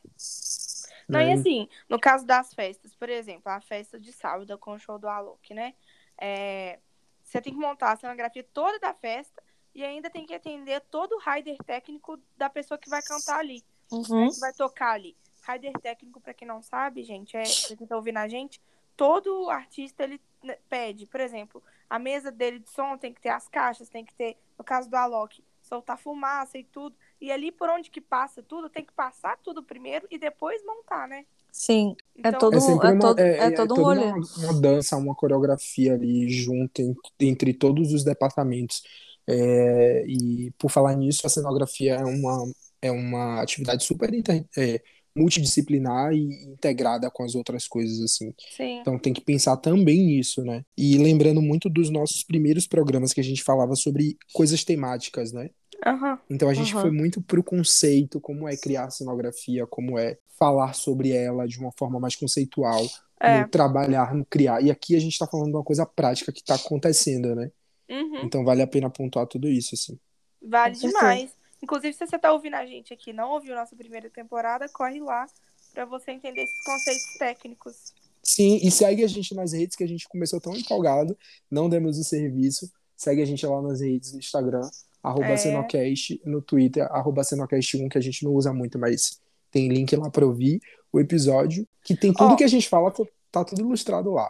Não, 1.07 1.19
né? 1.19 1.29
e 1.29 1.33
assim, 1.33 1.69
no 1.87 1.99
caso 1.99 2.25
das 2.25 2.53
festas, 2.53 2.93
por 2.95 3.09
exemplo, 3.09 3.43
a 3.51 3.61
festa 3.61 3.99
de 3.99 4.11
sábado 4.11 4.57
com 4.57 4.71
o 4.73 4.79
show 4.79 4.99
do 4.99 5.07
Alok, 5.07 5.53
né? 5.53 5.73
É, 6.19 6.79
você 7.23 7.39
tem 7.39 7.53
que 7.53 7.59
montar 7.59 7.93
a 7.93 7.97
cenografia 7.97 8.43
toda 8.53 8.79
da 8.79 8.93
festa 8.93 9.41
e 9.73 9.83
ainda 9.83 10.09
tem 10.09 10.25
que 10.25 10.33
atender 10.33 10.81
todo 10.89 11.13
o 11.13 11.19
rider 11.19 11.55
técnico 11.65 12.19
da 12.35 12.49
pessoa 12.49 12.77
que 12.77 12.89
vai 12.89 13.01
cantar 13.01 13.39
ali, 13.39 13.63
Uhum. 13.91 14.25
né? 14.25 14.31
Que 14.33 14.39
vai 14.39 14.53
tocar 14.53 14.93
ali. 14.93 15.15
Rider 15.47 15.73
técnico, 15.81 16.19
pra 16.21 16.33
quem 16.33 16.47
não 16.47 16.61
sabe, 16.61 17.03
gente, 17.03 17.35
é, 17.37 17.43
pra 17.67 17.75
quem 17.75 17.87
tá 17.87 17.95
ouvindo 17.95 18.17
a 18.17 18.27
gente, 18.27 18.61
todo 18.95 19.49
artista 19.49 20.03
ele 20.03 20.19
né, 20.43 20.57
pede, 20.69 21.05
por 21.05 21.19
exemplo, 21.19 21.61
a 21.89 21.97
mesa 21.99 22.31
dele 22.31 22.59
de 22.59 22.69
som 22.69 22.97
tem 22.97 23.13
que 23.13 23.21
ter 23.21 23.29
as 23.29 23.47
caixas, 23.47 23.89
tem 23.89 24.03
que 24.05 24.13
ter, 24.13 24.37
no 24.57 24.63
caso 24.63 24.89
do 24.89 24.95
Alok, 24.95 25.43
soltar 25.61 25.97
fumaça 25.97 26.57
e 26.57 26.63
tudo. 26.63 26.95
E 27.19 27.31
ali 27.31 27.51
por 27.51 27.69
onde 27.69 27.89
que 27.89 28.01
passa 28.01 28.41
tudo, 28.43 28.69
tem 28.69 28.85
que 28.85 28.93
passar 28.93 29.37
tudo 29.37 29.63
primeiro 29.63 30.07
e 30.09 30.17
depois 30.17 30.63
montar, 30.65 31.07
né? 31.07 31.25
Sim, 31.51 31.95
é 32.17 32.29
Então, 32.29 32.39
todo, 32.39 32.55
É 32.55 32.59
é 32.59 32.91
uma, 32.93 32.99
todo, 32.99 33.19
é, 33.19 33.37
é 33.37 33.45
é 33.47 33.51
todo 33.51 33.73
um 33.73 33.83
rolê. 33.83 34.03
uma, 34.03 34.15
uma 34.37 34.61
dança, 34.61 34.97
uma 34.97 35.15
coreografia 35.15 35.93
ali 35.93 36.29
junto 36.29 36.81
en- 36.81 36.95
entre 37.19 37.53
todos 37.53 37.93
os 37.93 38.03
departamentos. 38.03 38.83
É, 39.25 40.05
e 40.07 40.51
por 40.57 40.69
falar 40.71 40.95
nisso, 40.95 41.25
a 41.25 41.29
cenografia 41.29 41.95
é 41.95 42.05
uma, 42.05 42.51
é 42.81 42.91
uma 42.91 43.41
atividade 43.41 43.83
super 43.83 44.13
inter- 44.13 44.45
é, 44.57 44.81
multidisciplinar 45.17 46.13
e 46.13 46.45
integrada 46.45 47.09
com 47.11 47.23
as 47.23 47.35
outras 47.35 47.67
coisas, 47.67 48.01
assim. 48.01 48.33
Sim. 48.55 48.79
Então 48.79 48.97
tem 48.97 49.13
que 49.13 49.21
pensar 49.21 49.57
também 49.57 50.05
nisso, 50.05 50.43
né? 50.43 50.63
E 50.77 50.97
lembrando 50.97 51.41
muito 51.41 51.69
dos 51.69 51.89
nossos 51.89 52.23
primeiros 52.23 52.67
programas 52.67 53.13
que 53.13 53.19
a 53.19 53.23
gente 53.23 53.43
falava 53.43 53.75
sobre 53.75 54.17
coisas 54.33 54.63
temáticas, 54.63 55.31
né? 55.31 55.49
Aham. 55.85 56.19
Então 56.29 56.49
a 56.49 56.53
gente 56.53 56.73
Aham. 56.73 56.81
foi 56.81 56.91
muito 56.91 57.21
pro 57.21 57.43
conceito, 57.43 58.19
como 58.19 58.47
é 58.47 58.55
criar 58.57 58.89
cenografia, 58.89 59.67
como 59.67 59.97
é 59.97 60.17
falar 60.39 60.73
sobre 60.73 61.11
ela 61.11 61.47
de 61.47 61.59
uma 61.59 61.71
forma 61.77 61.99
mais 61.99 62.15
conceitual, 62.15 62.85
É. 63.19 63.41
no 63.41 63.49
trabalhar, 63.49 64.13
no 64.13 64.25
criar. 64.25 64.63
E 64.63 64.69
aqui 64.69 64.95
a 64.95 64.99
gente 64.99 65.17
tá 65.17 65.25
falando 65.27 65.49
de 65.49 65.55
uma 65.57 65.63
coisa 65.63 65.85
prática 65.85 66.31
que 66.31 66.43
tá 66.43 66.55
acontecendo, 66.55 67.35
né? 67.35 67.51
Uhum. 67.89 68.21
Então 68.23 68.43
vale 68.43 68.61
a 68.61 68.67
pena 68.67 68.89
pontuar 68.89 69.25
tudo 69.27 69.47
isso, 69.47 69.73
assim. 69.73 69.97
Vale 70.41 70.75
demais. 70.75 71.31
Inclusive, 71.61 71.93
se 71.93 72.05
você 72.05 72.19
tá 72.19 72.31
ouvindo 72.31 72.55
a 72.55 72.65
gente 72.65 72.93
aqui 72.93 73.09
e 73.09 73.13
não 73.13 73.31
ouviu 73.31 73.55
nossa 73.55 73.75
primeira 73.75 74.09
temporada, 74.09 74.67
corre 74.69 74.99
lá 74.99 75.25
pra 75.73 75.85
você 75.85 76.11
entender 76.11 76.43
esses 76.43 76.63
conceitos 76.63 77.17
técnicos. 77.17 77.93
Sim, 78.23 78.59
e 78.61 78.69
segue 78.71 79.03
a 79.03 79.07
gente 79.07 79.33
nas 79.33 79.53
redes 79.53 79.75
que 79.75 79.83
a 79.83 79.87
gente 79.87 80.07
começou 80.07 80.39
tão 80.41 80.55
empolgado, 80.55 81.17
não 81.49 81.69
demos 81.69 81.97
o 81.97 82.03
serviço. 82.03 82.69
Segue 82.95 83.21
a 83.21 83.25
gente 83.25 83.45
lá 83.45 83.61
nas 83.61 83.79
redes 83.81 84.11
no 84.13 84.19
Instagram, 84.19 84.67
arroba 85.01 85.27
É. 85.27 85.37
Cenocast, 85.37 86.19
no 86.25 86.41
Twitter, 86.41 86.83
arroba 86.91 87.21
Cenocast1, 87.21 87.87
que 87.89 87.97
a 87.97 88.01
gente 88.01 88.23
não 88.23 88.33
usa 88.33 88.51
muito, 88.53 88.77
mas 88.77 89.19
tem 89.51 89.69
link 89.69 89.95
lá 89.95 90.09
pra 90.09 90.25
ouvir 90.25 90.59
o 90.91 90.99
episódio, 90.99 91.67
que 91.83 91.95
tem 91.95 92.11
tudo 92.11 92.33
Ó. 92.33 92.35
que 92.35 92.43
a 92.43 92.47
gente 92.47 92.67
fala, 92.67 92.91
tá- 92.91 93.03
tá 93.31 93.45
tudo 93.45 93.61
ilustrado 93.61 94.11
lá. 94.11 94.29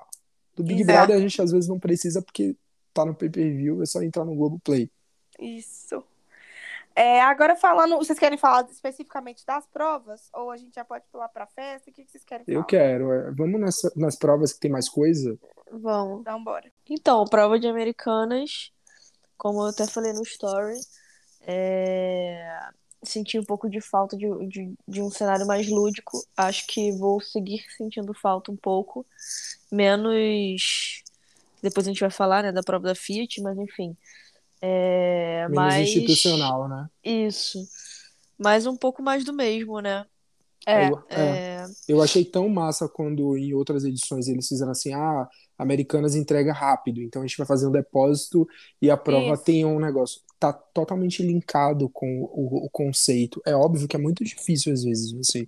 Do 0.55 0.63
Big 0.63 0.81
Exato. 0.81 0.97
Brother 0.97 1.15
a 1.17 1.19
gente 1.19 1.41
às 1.41 1.51
vezes 1.51 1.69
não 1.69 1.79
precisa 1.79 2.21
porque 2.21 2.55
tá 2.93 3.05
no 3.05 3.15
pay-per-view, 3.15 3.81
é 3.81 3.85
só 3.85 4.01
entrar 4.03 4.25
no 4.25 4.35
Globoplay. 4.35 4.89
Isso. 5.39 6.03
É, 6.99 7.21
agora 7.21 7.55
falando, 7.55 7.95
vocês 7.95 8.17
querem 8.17 8.39
falar 8.39 8.67
especificamente 8.71 9.45
das 9.45 9.67
provas? 9.67 10.29
Ou 10.33 10.49
a 10.49 10.57
gente 10.57 10.73
já 10.73 10.83
pode 10.83 11.05
pular 11.11 11.29
pra 11.29 11.45
festa? 11.45 11.91
O 11.91 11.93
que 11.93 12.03
vocês 12.03 12.23
querem 12.23 12.43
falar? 12.43 12.57
Eu 12.57 12.63
quero. 12.63 13.11
é, 13.11 13.31
Vamos 13.33 13.61
nessa- 13.61 13.91
nas 13.95 14.15
provas 14.17 14.51
que 14.51 14.59
tem 14.59 14.71
mais 14.71 14.89
coisa? 14.89 15.37
Vamos. 15.71 16.21
Então, 16.21 16.43
bora. 16.43 16.71
Então, 16.89 17.23
prova 17.25 17.59
de 17.59 17.67
Americanas, 17.67 18.71
como 19.37 19.59
eu 19.61 19.67
até 19.67 19.85
falei 19.85 20.11
no 20.11 20.23
story, 20.23 20.75
é, 21.45 22.67
senti 23.03 23.37
um 23.37 23.43
pouco 23.43 23.69
de 23.69 23.79
falta 23.79 24.17
de, 24.17 24.25
de, 24.47 24.73
de 24.87 24.99
um 24.99 25.11
cenário 25.11 25.45
mais 25.45 25.69
lúdico. 25.69 26.17
Acho 26.35 26.65
que 26.65 26.91
vou 26.93 27.21
seguir 27.21 27.63
sentindo 27.77 28.11
falta 28.11 28.51
um 28.51 28.57
pouco. 28.57 29.05
Menos. 29.71 31.03
Depois 31.61 31.85
a 31.87 31.91
gente 31.91 31.99
vai 32.01 32.09
falar, 32.09 32.41
né, 32.41 32.51
da 32.51 32.63
prova 32.63 32.87
da 32.87 32.95
Fiat, 32.95 33.39
mas 33.41 33.55
enfim. 33.57 33.95
É, 34.61 35.47
Menos 35.49 35.55
mais... 35.55 35.89
institucional, 35.89 36.67
né? 36.67 36.89
Isso. 37.03 37.59
Mas 38.37 38.65
um 38.65 38.75
pouco 38.77 39.01
mais 39.01 39.23
do 39.23 39.33
mesmo, 39.33 39.79
né? 39.81 40.05
É, 40.65 40.89
Eu, 40.89 41.03
é, 41.09 41.65
eu 41.87 42.01
achei 42.01 42.25
tão 42.25 42.49
massa 42.49 42.89
quando 42.89 43.37
em 43.37 43.53
outras 43.53 43.85
edições 43.85 44.27
eles 44.27 44.47
fizeram 44.47 44.71
assim, 44.71 44.93
ah, 44.93 45.27
Americanas 45.57 46.15
entrega 46.15 46.51
rápido, 46.53 47.01
então 47.01 47.21
a 47.21 47.25
gente 47.27 47.37
vai 47.37 47.47
fazer 47.47 47.67
um 47.67 47.71
depósito 47.71 48.47
e 48.81 48.89
a 48.89 48.97
prova 48.97 49.35
Isso. 49.35 49.43
tem 49.43 49.65
um 49.65 49.79
negócio. 49.79 50.21
Tá 50.39 50.53
totalmente 50.53 51.23
linkado 51.23 51.89
com 51.89 52.21
o, 52.23 52.65
o 52.65 52.69
conceito. 52.69 53.41
É 53.45 53.55
óbvio 53.55 53.87
que 53.87 53.95
é 53.95 53.99
muito 53.99 54.23
difícil 54.23 54.73
às 54.73 54.83
vezes 54.83 55.11
você 55.13 55.45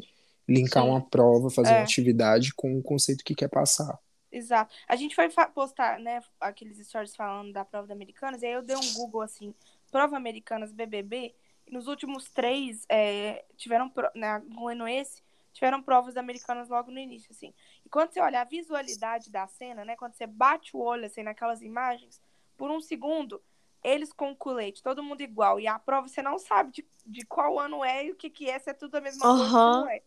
linkar 0.48 0.84
Sim. 0.84 0.89
uma 0.89 1.01
prova, 1.01 1.50
fazer 1.50 1.74
É. 1.74 1.78
uma 1.78 1.84
atividade 1.84 2.54
com 2.56 2.78
o 2.80 2.84
conceito 2.84 3.24
que 3.24 3.36
quer 3.36 3.50
passar. 3.50 4.00
Exato. 4.32 4.76
A 4.88 4.96
gente 4.96 5.16
foi 5.16 5.28
postar, 5.54 6.00
né, 6.00 6.22
aqueles 6.40 6.78
stories 6.88 7.16
falando 7.16 7.52
da 7.52 7.66
prova 7.66 7.88
da 7.88 7.94
Americanas, 7.94 8.42
e 8.42 8.46
aí 8.46 8.54
eu 8.54 8.62
dei 8.62 8.76
um 8.76 8.94
Google 8.94 9.22
assim, 9.22 9.54
prova 9.92 10.16
Americanas 10.16 10.72
BBB, 10.72 11.34
e 11.68 11.72
nos 11.74 11.88
últimos 11.88 12.30
três, 12.30 12.86
é, 12.90 13.44
tiveram, 13.58 13.92
né, 14.16 14.42
incluindo 14.48 14.88
esse, 14.88 15.24
tiveram 15.52 15.82
provas 15.82 16.14
da 16.14 16.22
Americanas 16.22 16.70
logo 16.70 16.92
no 16.92 17.00
início, 17.00 17.32
assim. 17.32 17.54
E 17.86 17.90
quando 17.90 18.12
você 18.12 18.20
olha 18.20 18.42
a 18.42 18.46
visualidade 18.46 19.32
da 19.32 19.48
cena, 19.48 19.84
né, 19.84 19.96
quando 19.96 20.14
você 20.14 20.28
bate 20.28 20.76
o 20.76 20.80
olho, 20.80 21.06
assim, 21.06 21.24
naquelas 21.24 21.62
imagens, 21.62 22.22
por 22.56 22.70
um 22.70 22.80
segundo, 22.80 23.42
eles 23.84 24.14
com 24.14 24.32
o 24.32 24.36
colete, 24.36 24.84
todo 24.84 25.04
mundo 25.04 25.22
igual, 25.22 25.60
e 25.60 25.68
a 25.68 25.80
prova 25.80 26.08
você 26.08 26.22
não 26.22 26.38
sabe 26.38 26.72
de, 26.72 26.88
de 27.06 27.26
qual 27.26 27.58
ano 27.58 27.84
é 27.84 28.06
e 28.06 28.12
o 28.12 28.16
que 28.16 28.30
que 28.30 28.50
é, 28.50 28.60
se 28.60 28.70
é 28.70 28.74
tudo 28.74 28.96
a 28.96 29.02
mesma 29.02 29.26
coisa, 29.26 29.44
Aham. 29.44 29.82
não 29.82 29.90
é. 29.90 30.02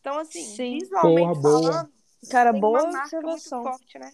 Então, 0.00 0.18
assim, 0.18 0.44
Sim. 0.44 0.78
visualmente 0.78 1.40
Porra, 1.40 1.60
boa. 1.60 1.90
Cara, 2.30 2.52
tem 2.52 2.60
boa 2.60 2.82
uma 2.82 2.92
marca 2.92 3.16
muito 3.20 3.32
observação. 3.34 3.62
forte, 3.62 3.98
né? 3.98 4.12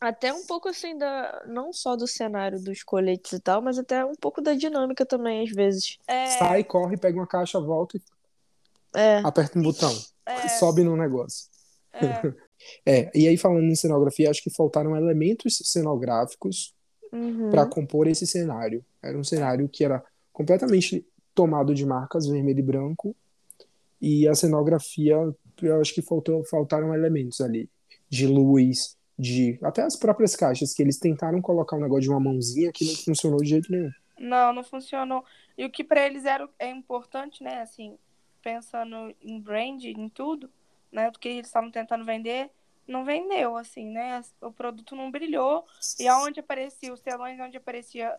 Até 0.00 0.32
um 0.32 0.46
pouco 0.46 0.68
assim 0.68 0.96
da. 0.96 1.42
Não 1.46 1.72
só 1.72 1.96
do 1.96 2.06
cenário 2.06 2.60
dos 2.62 2.82
coletes 2.84 3.32
e 3.32 3.40
tal, 3.40 3.60
mas 3.60 3.78
até 3.78 4.04
um 4.04 4.14
pouco 4.14 4.40
da 4.40 4.54
dinâmica 4.54 5.04
também, 5.04 5.42
às 5.42 5.50
vezes. 5.50 5.98
É, 6.06 6.26
Sai, 6.38 6.62
corre, 6.62 6.96
pega 6.96 7.18
uma 7.18 7.26
caixa, 7.26 7.58
volta 7.60 7.96
e 7.96 8.02
É. 8.94 9.18
aperta 9.24 9.58
um 9.58 9.62
botão. 9.62 9.92
é, 10.24 10.48
Sobe 10.48 10.82
no 10.84 10.96
negócio. 10.96 11.48
é. 11.92 11.98
É, 12.84 13.08
e 13.16 13.28
aí 13.28 13.36
falando 13.38 13.62
em 13.66 13.74
cenografia, 13.76 14.28
acho 14.28 14.42
que 14.42 14.50
faltaram 14.50 14.96
elementos 14.96 15.58
cenográficos 15.64 16.74
Uhum. 17.12 17.50
para 17.50 17.64
compor 17.64 18.06
esse 18.08 18.26
cenário. 18.26 18.84
Era 19.02 19.16
um 19.16 19.22
cenário 19.24 19.68
que 19.68 19.84
era 19.84 20.04
completamente 20.32 21.06
tomado 21.34 21.72
de 21.72 21.86
marcas 21.86 22.26
vermelho 22.26 22.58
e 22.58 22.62
branco 22.62 23.16
e 24.02 24.26
a 24.28 24.34
cenografia, 24.34 25.16
eu 25.66 25.80
acho 25.80 25.94
que 25.94 26.02
faltou, 26.02 26.44
faltaram 26.44 26.94
elementos 26.94 27.40
ali 27.40 27.68
de 28.08 28.26
luz, 28.26 28.96
de 29.18 29.58
até 29.62 29.82
as 29.82 29.96
próprias 29.96 30.36
caixas 30.36 30.72
que 30.72 30.82
eles 30.82 30.98
tentaram 30.98 31.42
colocar 31.42 31.76
um 31.76 31.80
negócio 31.80 32.02
de 32.02 32.10
uma 32.10 32.20
mãozinha 32.20 32.72
que 32.72 32.84
não 32.84 32.94
funcionou 32.94 33.40
de 33.40 33.48
jeito 33.48 33.70
nenhum. 33.70 33.90
Não, 34.18 34.52
não 34.52 34.64
funcionou. 34.64 35.24
E 35.56 35.64
o 35.64 35.70
que 35.70 35.84
pra 35.84 36.04
eles 36.06 36.24
era 36.24 36.48
é 36.58 36.70
importante, 36.70 37.42
né? 37.42 37.60
Assim, 37.60 37.96
pensando 38.42 39.14
em 39.22 39.40
brand, 39.40 39.84
em 39.84 40.08
tudo, 40.08 40.50
né? 40.90 41.10
Do 41.10 41.18
que 41.18 41.28
eles 41.28 41.46
estavam 41.46 41.70
tentando 41.70 42.04
vender, 42.04 42.50
não 42.86 43.04
vendeu, 43.04 43.56
assim, 43.56 43.86
né? 43.86 44.20
O 44.40 44.50
produto 44.50 44.96
não 44.96 45.10
brilhou. 45.10 45.66
E 45.98 46.08
aonde 46.08 46.40
aparecia, 46.40 46.92
os 46.92 47.00
telões 47.00 47.38
onde 47.40 47.56
aparecia, 47.56 48.16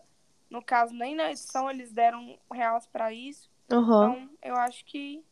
no 0.48 0.62
caso, 0.62 0.94
nem 0.94 1.14
na 1.14 1.30
edição 1.30 1.70
eles 1.70 1.92
deram 1.92 2.38
reais 2.52 2.86
pra 2.86 3.12
isso. 3.12 3.50
Aham. 3.70 4.12
Então, 4.12 4.30
eu 4.42 4.56
acho 4.56 4.84
que, 4.84 5.22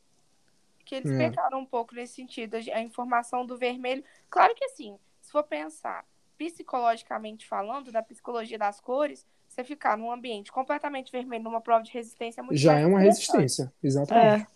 que 0.88 0.95
eles 0.95 1.11
É. 1.12 1.28
pecaram 1.28 1.61
um 1.61 1.66
pouco 1.66 1.95
nesse 1.95 2.14
sentido. 2.14 2.57
A 2.57 2.80
informação 2.80 3.45
do 3.45 3.59
vermelho. 3.59 4.02
Claro 4.30 4.54
que 4.54 4.64
assim, 4.64 4.99
se 5.21 5.30
for 5.30 5.45
pensar 5.45 6.04
psicologicamente 6.38 7.47
falando, 7.47 7.92
da 7.92 8.02
psicologia 8.02 8.59
das 8.59 8.80
cores, 8.80 9.26
você 9.49 9.62
ficar 9.62 9.99
num 9.99 10.11
ambiente 10.11 10.50
completamente 10.50 11.12
vermelho 11.12 11.45
numa 11.45 11.61
prova 11.61 11.83
de 11.83 11.92
resistência 11.92 12.40
é 12.40 12.45
muito 12.45 12.59
Já 12.59 12.78
é 12.78 12.87
uma 12.87 13.00
resistência, 13.00 13.73
exatamente. 13.83 14.42
É. 14.42 14.47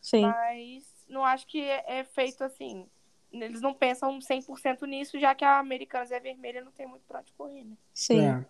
Sim. 0.00 0.22
Mas 0.22 0.84
não 1.08 1.24
acho 1.24 1.46
que 1.46 1.60
é, 1.62 2.00
é 2.00 2.04
feito 2.04 2.42
assim. 2.42 2.86
Eles 3.30 3.60
não 3.60 3.72
pensam 3.72 4.18
100% 4.20 4.84
nisso, 4.86 5.18
já 5.18 5.34
que 5.34 5.44
a 5.44 5.58
Americanas 5.58 6.10
é 6.10 6.18
vermelha 6.18 6.62
não 6.64 6.72
tem 6.72 6.86
muito 6.86 7.02
pra 7.06 7.20
onde 7.20 7.32
correr, 7.32 7.64
né? 7.64 7.76
Sim. 7.94 8.26
É. 8.26 8.44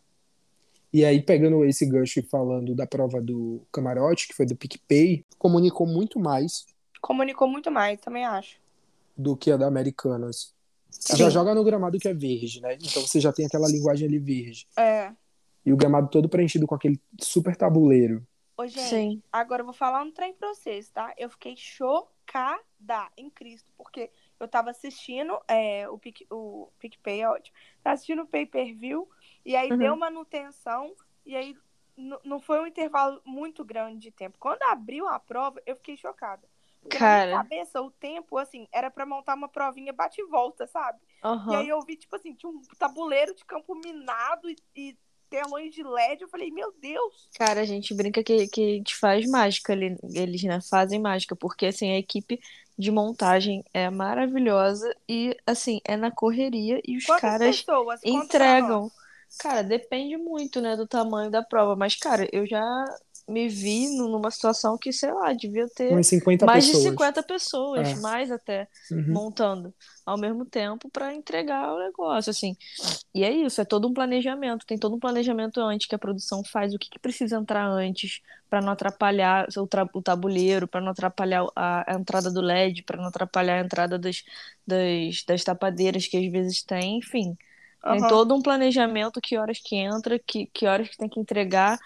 E 0.92 1.04
aí, 1.04 1.22
pegando 1.22 1.64
esse 1.64 1.86
gancho 1.86 2.20
e 2.20 2.22
falando 2.22 2.74
da 2.74 2.86
prova 2.86 3.20
do 3.20 3.62
camarote, 3.72 4.28
que 4.28 4.34
foi 4.34 4.44
do 4.44 4.54
PicPay, 4.54 5.24
comunicou 5.38 5.86
muito 5.86 6.20
mais 6.20 6.66
Comunicou 7.02 7.46
muito 7.48 7.70
mais, 7.70 8.00
também 8.00 8.24
acho. 8.24 8.58
do 9.14 9.36
que 9.36 9.50
a 9.50 9.58
da 9.58 9.66
Americanas. 9.66 10.54
Você 10.88 11.12
Sim. 11.12 11.18
já 11.18 11.28
joga 11.30 11.54
no 11.54 11.64
gramado 11.64 11.98
que 11.98 12.08
é 12.08 12.14
verde, 12.14 12.62
né? 12.62 12.74
Então 12.74 13.02
você 13.02 13.20
já 13.20 13.32
tem 13.32 13.44
aquela 13.44 13.68
linguagem 13.68 14.06
ali 14.08 14.18
verde. 14.18 14.66
É. 14.76 15.12
E 15.66 15.72
o 15.72 15.76
gramado 15.76 16.08
todo 16.08 16.28
preenchido 16.28 16.66
com 16.66 16.74
aquele 16.74 16.98
super 17.20 17.56
tabuleiro. 17.56 18.26
Ô, 18.56 18.66
gente, 18.66 18.88
Sim. 18.88 19.22
Agora 19.32 19.62
eu 19.62 19.66
vou 19.66 19.74
falar 19.74 20.02
um 20.02 20.10
trem 20.12 20.32
pra 20.32 20.48
vocês, 20.48 20.88
tá? 20.90 21.12
Eu 21.18 21.28
fiquei 21.28 21.56
chocada 21.56 23.10
em 23.16 23.28
Cristo, 23.30 23.70
porque 23.76 24.10
eu 24.38 24.46
tava 24.46 24.70
assistindo 24.70 25.38
é, 25.48 25.88
o, 25.88 25.98
Pic, 25.98 26.26
o 26.30 26.68
PicPay, 26.78 27.22
é 27.22 27.28
ótimo. 27.28 27.56
Tava 27.82 27.94
assistindo 27.94 28.22
o 28.22 28.26
pay 28.26 28.46
per 28.46 28.74
view, 28.76 29.08
e 29.44 29.56
aí 29.56 29.70
Uhum. 29.70 29.78
deu 29.78 29.96
manutenção, 29.96 30.94
e 31.26 31.34
aí 31.34 31.56
não 32.24 32.40
foi 32.40 32.60
um 32.60 32.66
intervalo 32.66 33.20
muito 33.24 33.64
grande 33.64 33.98
de 33.98 34.10
tempo. 34.10 34.38
Quando 34.38 34.62
abriu 34.62 35.08
a 35.08 35.18
prova, 35.18 35.60
eu 35.66 35.76
fiquei 35.76 35.96
chocada. 35.96 36.46
Porque 36.82 36.98
na 36.98 37.08
minha 37.08 37.22
Cara. 37.22 37.38
cabeça, 37.38 37.80
o 37.80 37.90
tempo, 37.90 38.36
assim, 38.36 38.66
era 38.72 38.90
pra 38.90 39.06
montar 39.06 39.34
uma 39.34 39.48
provinha 39.48 39.92
bate 39.92 40.20
e 40.20 40.26
volta, 40.26 40.66
sabe? 40.66 40.98
E 41.22 41.24
Aham. 41.24 41.54
aí 41.54 41.68
eu 41.68 41.80
vi, 41.82 41.96
tipo 41.96 42.14
assim, 42.16 42.34
tinha 42.34 42.50
um 42.50 42.60
tabuleiro 42.78 43.34
de 43.34 43.44
campo 43.44 43.74
minado 43.74 44.48
e, 44.50 44.56
e 44.74 44.98
telões 45.30 45.74
de 45.74 45.82
LED. 45.82 46.22
Eu 46.22 46.28
falei, 46.28 46.50
meu 46.50 46.72
Deus! 46.80 47.30
Cara, 47.34 47.60
a 47.60 47.64
gente 47.64 47.94
brinca 47.94 48.22
que, 48.22 48.46
que 48.48 48.60
a 48.62 48.74
gente 48.74 48.96
faz 48.96 49.26
mágica 49.26 49.72
ali. 49.72 49.96
Eles, 50.14 50.42
né, 50.42 50.60
fazem 50.60 51.00
mágica, 51.00 51.34
porque 51.34 51.66
assim, 51.66 51.90
a 51.92 51.98
equipe 51.98 52.38
de 52.78 52.90
montagem 52.90 53.64
é 53.72 53.88
maravilhosa 53.90 54.94
e 55.08 55.36
assim, 55.46 55.80
é 55.84 55.96
na 55.96 56.10
correria 56.10 56.80
e 56.86 56.96
os 56.96 57.04
Quantas 57.06 57.20
caras 57.20 57.64
pessoas? 57.64 58.00
Entregam. 58.04 58.90
Cara, 59.38 59.62
depende 59.62 60.16
muito, 60.16 60.60
né, 60.60 60.76
do 60.76 60.86
tamanho 60.86 61.30
da 61.30 61.42
prova, 61.42 61.74
mas 61.74 61.96
cara, 61.96 62.28
eu 62.32 62.46
já 62.46 62.62
me 63.32 63.48
vi 63.48 63.88
nu- 63.96 64.08
numa 64.08 64.30
situação 64.30 64.78
que, 64.78 64.92
sei 64.92 65.12
lá, 65.12 65.32
devia 65.32 65.66
ter 65.74 65.92
Umas 65.92 66.06
50 66.06 66.46
mais 66.46 66.64
pessoas. 66.64 66.82
de 66.82 66.90
50 66.90 67.22
pessoas, 67.22 67.88
É. 67.88 67.96
mais 68.00 68.30
até, 68.30 68.68
Uhum. 68.90 69.12
montando 69.12 69.74
ao 70.06 70.18
mesmo 70.18 70.44
tempo 70.44 70.90
para 70.90 71.14
entregar 71.14 71.72
o 71.74 71.78
negócio, 71.78 72.30
assim. 72.30 72.56
E 73.14 73.24
é 73.24 73.30
isso, 73.30 73.60
é 73.60 73.64
todo 73.64 73.88
um 73.88 73.92
planejamento, 73.94 74.66
tem 74.66 74.78
todo 74.78 74.96
um 74.96 74.98
planejamento 74.98 75.60
antes 75.60 75.86
que 75.86 75.94
a 75.94 75.98
produção 75.98 76.42
faz, 76.44 76.74
o 76.74 76.78
que 76.78 76.88
que 76.90 76.98
precisa 76.98 77.36
entrar 77.36 77.66
antes 77.66 78.20
para 78.48 78.60
não 78.60 78.72
atrapalhar 78.72 79.46
o, 79.56 79.66
tra- 79.66 79.88
o 79.94 80.02
tabuleiro, 80.02 80.66
para 80.68 80.80
não 80.80 80.90
atrapalhar 80.90 81.46
a, 81.54 81.92
a 81.92 81.94
entrada 81.98 82.30
do 82.32 82.40
LED, 82.40 82.82
para 82.82 82.96
não 82.98 83.06
atrapalhar 83.08 83.56
a 83.60 83.64
entrada 83.64 83.98
das, 83.98 84.22
das, 84.66 85.24
das 85.26 85.44
tapadeiras 85.44 86.06
que 86.06 86.16
às 86.16 86.30
vezes 86.32 86.62
tem, 86.62 86.98
enfim. 86.98 87.36
Tem 87.86 88.00
Aham. 88.00 88.08
todo 88.08 88.34
um 88.34 88.42
planejamento, 88.42 89.20
que 89.20 89.36
horas 89.36 89.58
que 89.62 89.76
entra, 89.76 90.18
que, 90.18 90.46
que 90.46 90.66
horas 90.66 90.88
que 90.88 90.96
tem 90.96 91.08
que 91.08 91.20
entregar 91.20 91.78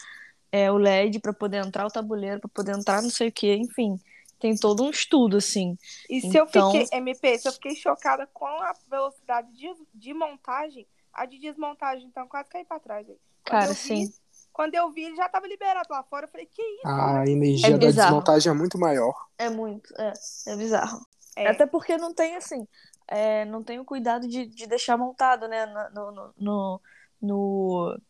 é, 0.52 0.70
o 0.70 0.76
LED 0.78 1.20
para 1.20 1.32
poder 1.32 1.64
entrar 1.64 1.86
o 1.86 1.90
tabuleiro, 1.90 2.40
para 2.40 2.50
poder 2.50 2.76
entrar 2.76 3.02
não 3.02 3.10
sei 3.10 3.28
o 3.28 3.32
que, 3.32 3.54
enfim. 3.54 3.98
Tem 4.38 4.54
todo 4.56 4.84
um 4.84 4.90
estudo, 4.90 5.38
assim. 5.38 5.78
E 6.10 6.20
se 6.20 6.36
eu 6.36 6.44
Então- 6.44 6.70
fiquei, 6.70 6.98
MP, 6.98 7.38
se 7.38 7.48
eu 7.48 7.52
fiquei 7.52 7.74
chocada 7.74 8.26
com 8.32 8.46
a 8.46 8.72
velocidade 8.90 9.50
de, 9.52 9.66
de 9.94 10.12
montagem, 10.14 10.86
a 11.12 11.24
de 11.24 11.38
desmontagem, 11.38 12.06
então 12.06 12.28
quase 12.28 12.48
caí 12.50 12.64
pra 12.64 12.78
trás. 12.78 13.08
aí. 13.08 13.16
Cara, 13.44 13.64
eu 13.66 13.68
vi- 13.70 13.74
sim. 13.76 14.12
Quando 14.52 14.74
eu 14.74 14.90
vi, 14.90 15.04
ele 15.04 15.16
já 15.16 15.28
tava 15.28 15.46
liberado 15.46 15.86
lá 15.90 16.02
fora. 16.02 16.24
Eu 16.26 16.30
falei, 16.30 16.46
que 16.46 16.62
isso? 16.62 16.86
A 16.86 17.24
energia 17.26 17.68
É 17.68 17.72
da 17.72 17.78
bizarro. 17.78 18.08
desmontagem 18.08 18.50
é 18.50 18.54
muito 18.54 18.78
maior. 18.78 19.14
É 19.38 19.48
muito, 19.50 19.94
é, 19.98 20.12
é 20.48 20.56
bizarro. 20.56 21.00
É. 21.36 21.46
Até 21.48 21.66
porque 21.66 21.96
não 21.98 22.14
tem, 22.14 22.36
assim, 22.36 22.66
é, 23.08 23.44
não 23.46 23.62
tem 23.62 23.78
o 23.78 23.84
cuidado 23.84 24.26
de, 24.26 24.46
de 24.46 24.66
deixar 24.66 24.96
montado, 24.96 25.46
né, 25.48 25.66
no, 25.94 26.10
no, 26.10 26.32
no, 26.38 26.80
no, 27.20 28.00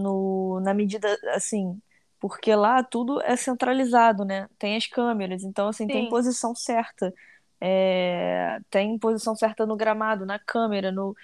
no- 0.00 0.60
na 0.60 0.74
medida, 0.74 1.08
assim, 1.34 1.80
porque 2.18 2.54
lá 2.54 2.82
tudo 2.82 3.20
é 3.22 3.36
centralizado, 3.36 4.24
né, 4.24 4.48
tem 4.58 4.76
as 4.76 4.86
câmeras, 4.86 5.42
então, 5.44 5.68
assim, 5.68 5.88
tem 5.88 6.04
Sim. 6.04 6.08
posição 6.08 6.54
certa 6.54 7.12
é, 7.62 8.58
tem 8.70 8.98
posição 8.98 9.36
certa 9.36 9.66
no 9.66 9.76
gramado, 9.76 10.24
na 10.24 10.38
câmera, 10.38 10.90
no, 10.90 11.14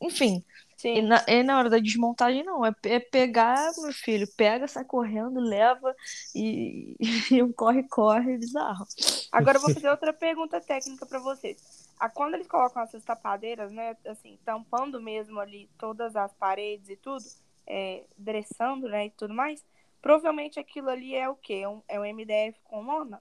enfim. 0.00 0.42
E 0.84 1.02
na, 1.02 1.24
e 1.26 1.42
na 1.42 1.58
hora 1.58 1.68
da 1.68 1.78
desmontagem, 1.78 2.44
não. 2.44 2.64
É, 2.64 2.72
é 2.84 3.00
pegar, 3.00 3.72
meu 3.82 3.92
filho, 3.92 4.26
pega, 4.36 4.66
sai 4.68 4.84
correndo, 4.84 5.40
leva 5.40 5.94
e, 6.34 6.96
e 7.32 7.42
um 7.42 7.52
corre-corre 7.52 8.38
bizarro. 8.38 8.86
Agora 9.32 9.58
eu 9.58 9.62
vou 9.62 9.70
fazer 9.70 9.90
outra 9.90 10.12
pergunta 10.12 10.60
técnica 10.60 11.04
pra 11.04 11.18
vocês. 11.18 11.88
A, 11.98 12.08
quando 12.08 12.34
eles 12.34 12.46
colocam 12.46 12.82
essas 12.82 13.04
tapadeiras, 13.04 13.72
né, 13.72 13.96
assim, 14.06 14.38
tampando 14.44 15.00
mesmo 15.00 15.40
ali 15.40 15.68
todas 15.78 16.14
as 16.14 16.32
paredes 16.34 16.88
e 16.88 16.96
tudo, 16.96 17.24
é, 17.68 18.04
dressando, 18.16 18.88
né, 18.88 19.06
e 19.06 19.10
tudo 19.10 19.34
mais, 19.34 19.62
provavelmente 20.00 20.58
aquilo 20.58 20.88
ali 20.88 21.14
é 21.14 21.28
o 21.28 21.36
quê? 21.36 21.60
É 21.62 21.68
um, 21.68 21.82
é 21.86 22.00
um 22.00 22.04
MDF 22.04 22.58
com 22.64 22.82
lona? 22.82 23.20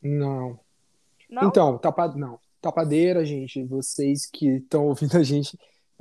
Não. 0.00 0.58
Não? 1.28 1.48
Então, 1.48 1.76
tapa... 1.78 2.08
não. 2.08 2.38
Tapadeira, 2.60 3.24
gente, 3.24 3.62
vocês 3.64 4.26
que 4.26 4.56
estão 4.56 4.86
ouvindo 4.86 5.16
a 5.16 5.22
gente, 5.22 5.58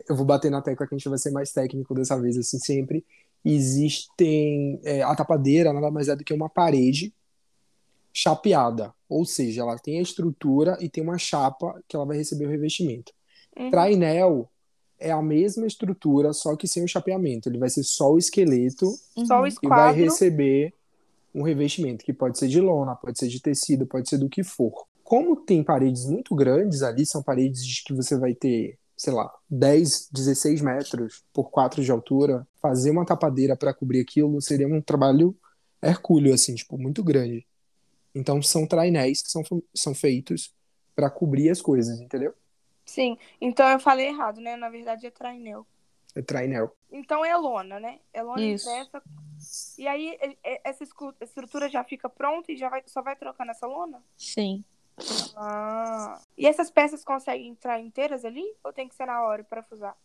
eu 0.07 0.15
vou 0.15 0.25
bater 0.25 0.49
na 0.49 0.61
tecla 0.61 0.87
que 0.87 0.95
a 0.95 0.97
gente 0.97 1.09
vai 1.09 1.17
ser 1.17 1.31
mais 1.31 1.51
técnico 1.51 1.93
dessa 1.93 2.19
vez, 2.19 2.37
assim, 2.37 2.59
sempre. 2.59 3.05
Existem. 3.43 4.79
é, 4.83 5.01
a 5.03 5.15
tapadeira 5.15 5.71
nada 5.71 5.91
mais 5.91 6.07
é 6.07 6.15
do 6.15 6.23
que 6.23 6.33
uma 6.33 6.49
parede 6.49 7.13
chapeada. 8.13 8.93
Ou 9.07 9.25
seja, 9.25 9.61
ela 9.61 9.77
tem 9.77 9.99
a 9.99 10.01
estrutura 10.01 10.77
e 10.81 10.89
tem 10.89 11.03
uma 11.03 11.17
chapa 11.17 11.81
que 11.87 11.95
ela 11.95 12.05
vai 12.05 12.17
receber 12.17 12.45
o 12.45 12.49
revestimento. 12.49 13.13
Uhum. 13.57 13.69
Trainel 13.69 14.49
é 14.99 15.11
a 15.11 15.21
mesma 15.21 15.65
estrutura, 15.67 16.33
só 16.33 16.55
que 16.55 16.67
sem 16.67 16.83
o 16.83 16.87
chapeamento. 16.87 17.49
Ele 17.49 17.57
vai 17.57 17.69
ser 17.69 17.83
só 17.83 18.11
o 18.11 18.17
esqueleto 18.17 18.85
Só 19.25 19.41
o 19.41 19.43
Uhum. 19.43 19.47
e 19.63 19.67
vai 19.67 19.93
receber 19.93 20.73
um 21.33 21.43
revestimento, 21.43 22.03
que 22.03 22.13
pode 22.13 22.37
ser 22.39 22.47
de 22.47 22.59
lona, 22.59 22.95
pode 22.95 23.19
ser 23.19 23.27
de 23.27 23.39
tecido, 23.39 23.85
pode 23.85 24.09
ser 24.09 24.17
do 24.17 24.29
que 24.29 24.43
for. 24.43 24.87
Como 25.03 25.35
tem 25.35 25.63
paredes 25.63 26.05
muito 26.05 26.35
grandes 26.35 26.81
ali, 26.81 27.05
são 27.05 27.21
paredes 27.21 27.65
de 27.65 27.83
que 27.83 27.93
você 27.93 28.17
vai 28.17 28.33
ter, 28.33 28.77
sei 28.95 29.13
lá, 29.13 29.31
10, 29.49 30.09
16 30.11 30.61
metros 30.61 31.23
por 31.31 31.49
4 31.51 31.83
de 31.83 31.91
altura, 31.91 32.45
fazer 32.61 32.89
uma 32.89 33.05
tapadeira 33.05 33.55
para 33.55 33.73
cobrir 33.73 34.01
aquilo 34.01 34.41
seria 34.41 34.67
um 34.67 34.81
trabalho 34.81 35.35
hercúleo, 35.81 36.33
assim, 36.33 36.55
tipo, 36.55 36.77
muito 36.77 37.03
grande. 37.03 37.45
Então 38.15 38.41
são 38.41 38.65
trainéis 38.65 39.21
que 39.21 39.29
são, 39.31 39.43
são 39.75 39.93
feitos 39.93 40.51
para 40.95 41.09
cobrir 41.09 41.49
as 41.51 41.61
coisas, 41.61 41.99
entendeu? 42.01 42.33
Sim, 42.87 43.17
então 43.39 43.69
eu 43.69 43.79
falei 43.79 44.07
errado, 44.07 44.39
né? 44.39 44.55
Na 44.55 44.69
verdade 44.69 45.05
é 45.05 45.11
trainel. 45.11 45.67
É 46.15 46.21
trainel. 46.21 46.73
Então 46.89 47.23
é 47.23 47.35
lona, 47.35 47.79
né? 47.79 47.99
É 48.13 48.23
lona 48.23 48.41
Isso. 48.41 48.67
impressa. 48.69 49.03
E 49.77 49.87
aí 49.87 50.17
essa 50.63 50.85
estrutura 51.21 51.69
já 51.69 51.83
fica 51.83 52.09
pronta 52.09 52.51
e 52.51 52.57
já 52.57 52.69
vai, 52.69 52.81
só 52.87 53.01
vai 53.01 53.15
trocando 53.15 53.51
essa 53.51 53.67
lona? 53.67 54.01
Sim. 54.15 54.63
Ah. 55.35 56.19
E 56.37 56.47
essas 56.47 56.71
peças 56.71 57.03
conseguem 57.03 57.49
entrar 57.49 57.79
inteiras 57.79 58.23
ali? 58.23 58.45
Ou 58.63 58.71
tem 58.71 58.87
que 58.87 58.95
ser 58.95 59.05
na 59.05 59.21
hora 59.21 59.43
para 59.43 59.61
fusar? 59.63 59.95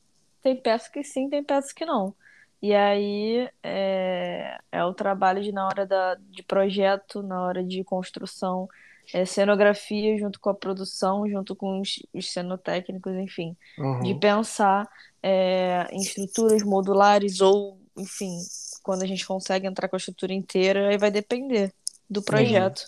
Tem 0.42 0.56
peças 0.56 0.88
que 0.88 1.04
sim, 1.04 1.30
tem 1.30 1.42
peças 1.42 1.72
que 1.72 1.86
não. 1.86 2.14
E 2.60 2.74
aí 2.74 3.48
é, 3.62 4.58
é 4.70 4.84
o 4.84 4.92
trabalho 4.92 5.40
de 5.40 5.52
na 5.52 5.66
hora 5.66 5.86
da, 5.86 6.16
de 6.16 6.42
projeto, 6.42 7.22
na 7.22 7.42
hora 7.42 7.64
de 7.64 7.82
construção, 7.84 8.68
é, 9.12 9.24
cenografia 9.24 10.16
junto 10.18 10.40
com 10.40 10.50
a 10.50 10.54
produção, 10.54 11.28
junto 11.28 11.54
com 11.54 11.80
os, 11.80 12.02
os 12.12 12.32
cenotécnicos, 12.32 13.14
enfim, 13.14 13.56
de 13.76 13.82
Aham. 13.82 14.18
pensar 14.18 14.88
é, 15.22 15.86
em 15.90 16.00
estruturas 16.00 16.62
modulares 16.62 17.40
ou, 17.40 17.80
enfim, 17.96 18.38
quando 18.82 19.02
a 19.02 19.06
gente 19.06 19.26
consegue 19.26 19.66
entrar 19.66 19.88
com 19.88 19.96
a 19.96 19.98
estrutura 19.98 20.32
inteira, 20.32 20.88
aí 20.88 20.98
vai 20.98 21.10
depender 21.10 21.72
do 22.08 22.22
projeto. 22.22 22.84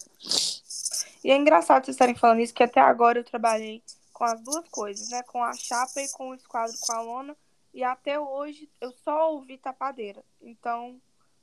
E 1.23 1.30
é 1.30 1.37
engraçado 1.37 1.85
vocês 1.85 1.94
estarem 1.94 2.14
falando 2.14 2.40
isso, 2.40 2.52
que 2.52 2.62
até 2.62 2.80
agora 2.80 3.18
eu 3.18 3.25
trabalhei 3.25 3.83
com 4.12 4.25
as 4.25 4.40
duas 4.42 4.68
coisas, 4.68 5.09
né? 5.09 5.23
Com 5.23 5.42
a 5.42 5.54
chapa 5.54 6.00
e 6.00 6.09
com 6.11 6.30
o 6.30 6.35
esquadro 6.35 6.76
com 6.80 6.92
a 6.92 7.00
lona. 7.00 7.37
E 7.73 7.83
até 7.83 8.21
hoje 8.21 8.68
eu 8.80 8.92
só 8.92 9.33
ouvi 9.33 9.56
tapadeira. 9.56 10.23
Então 10.40 11.00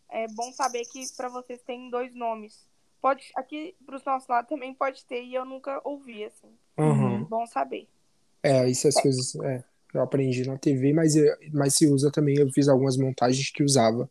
é 0.09 0.27
bom 0.27 0.51
saber 0.53 0.85
que 0.85 1.03
para 1.17 1.29
vocês 1.29 1.61
tem 1.63 1.89
dois 1.89 2.13
nomes. 2.13 2.69
Pode, 3.01 3.31
aqui 3.35 3.75
pros 3.85 4.03
nossos 4.05 4.27
lados 4.27 4.47
também 4.47 4.73
pode 4.73 5.03
ter, 5.05 5.23
e 5.23 5.33
eu 5.33 5.43
nunca 5.43 5.81
ouvi, 5.83 6.23
assim. 6.23 6.47
Aham. 6.77 7.25
Bom 7.29 7.45
saber. 7.47 7.87
É, 8.43 8.69
isso 8.69 8.87
as 8.87 9.01
coisas 9.01 9.35
é, 9.35 9.63
eu 9.93 10.01
aprendi 10.01 10.47
na 10.47 10.57
TV, 10.57 10.93
mas, 10.93 11.15
é- 11.15 11.37
mas 11.51 11.75
se 11.75 11.87
usa 11.87 12.11
também, 12.11 12.37
eu 12.37 12.49
fiz 12.51 12.67
algumas 12.67 12.97
montagens 12.97 13.49
que 13.51 13.63
usava, 13.63 14.09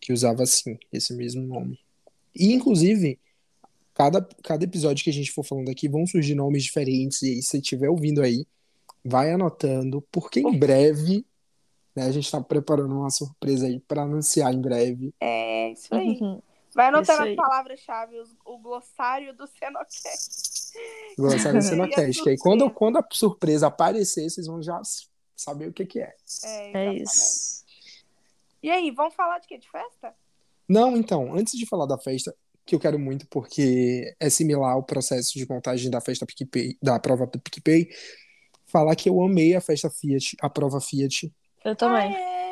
que 0.00 0.12
usava 0.12 0.42
assim, 0.42 0.78
esse 0.92 1.14
mesmo 1.14 1.42
nome. 1.42 1.78
E, 2.34 2.52
inclusive, 2.52 3.18
cada, 3.94 4.26
cada 4.42 4.64
episódio 4.64 5.02
que 5.02 5.10
a 5.10 5.12
gente 5.12 5.32
for 5.32 5.44
falando 5.44 5.70
aqui 5.70 5.88
vão 5.88 6.06
surgir 6.06 6.34
nomes 6.34 6.64
diferentes, 6.64 7.22
e 7.22 7.30
aí, 7.30 7.42
se 7.42 7.48
você 7.48 7.58
estiver 7.58 7.88
ouvindo 7.88 8.22
aí, 8.22 8.46
vai 9.04 9.32
anotando, 9.32 10.02
porque 10.10 10.40
em 10.40 10.58
breve, 10.58 11.24
né, 11.94 12.04
a 12.04 12.12
gente 12.12 12.30
tá 12.30 12.40
preparando 12.40 12.94
uma 12.94 13.10
surpresa 13.10 13.66
aí 13.66 13.80
para 13.80 14.02
anunciar 14.02 14.52
em 14.52 14.60
breve. 14.60 15.14
É 15.20 15.70
isso 15.70 15.94
aí. 15.94 16.18
Uhum. 16.20 16.40
Vai 16.74 16.88
anotando 16.88 17.22
Isso 17.22 17.30
as 17.30 17.36
palavras-chave, 17.36 18.16
o 18.44 18.58
glossário 18.58 19.34
do 19.34 19.46
Senocast. 19.46 20.54
E 21.16 21.22
a 21.24 21.62
Senocast, 21.62 22.20
que 22.20 22.30
aí 22.30 22.36
quando, 22.36 22.68
quando 22.68 22.98
a 22.98 23.06
surpresa 23.12 23.68
aparecer, 23.68 24.28
vocês 24.28 24.48
vão 24.48 24.60
já 24.60 24.82
saber 25.36 25.68
o 25.68 25.72
que 25.72 25.86
que 25.86 26.00
é. 26.00 26.12
É, 26.44 26.72
É 26.72 26.94
isso. 26.94 27.64
E 28.60 28.68
aí, 28.68 28.90
vamos 28.90 29.14
falar 29.14 29.38
de 29.38 29.46
quê? 29.46 29.56
De 29.56 29.70
festa? 29.70 30.12
Não, 30.68 30.96
então, 30.96 31.32
antes 31.32 31.56
de 31.56 31.64
falar 31.64 31.86
da 31.86 31.96
festa, 31.96 32.34
que 32.66 32.74
eu 32.74 32.80
quero 32.80 32.98
muito 32.98 33.26
porque 33.28 34.14
é 34.18 34.28
similar 34.28 34.72
ao 34.72 34.82
processo 34.82 35.34
de 35.34 35.46
montagem 35.48 35.90
da 35.90 36.00
festa 36.00 36.26
PicPay, 36.26 36.76
da 36.82 36.98
prova 36.98 37.26
do 37.26 37.38
PicPay, 37.38 37.88
falar 38.66 38.96
que 38.96 39.08
eu 39.08 39.22
amei 39.22 39.54
a 39.54 39.60
festa 39.60 39.88
Fiat, 39.88 40.36
a 40.40 40.50
prova 40.50 40.80
Fiat. 40.80 41.32
Eu 41.64 41.76
também. 41.76 42.12
É. 42.16 42.43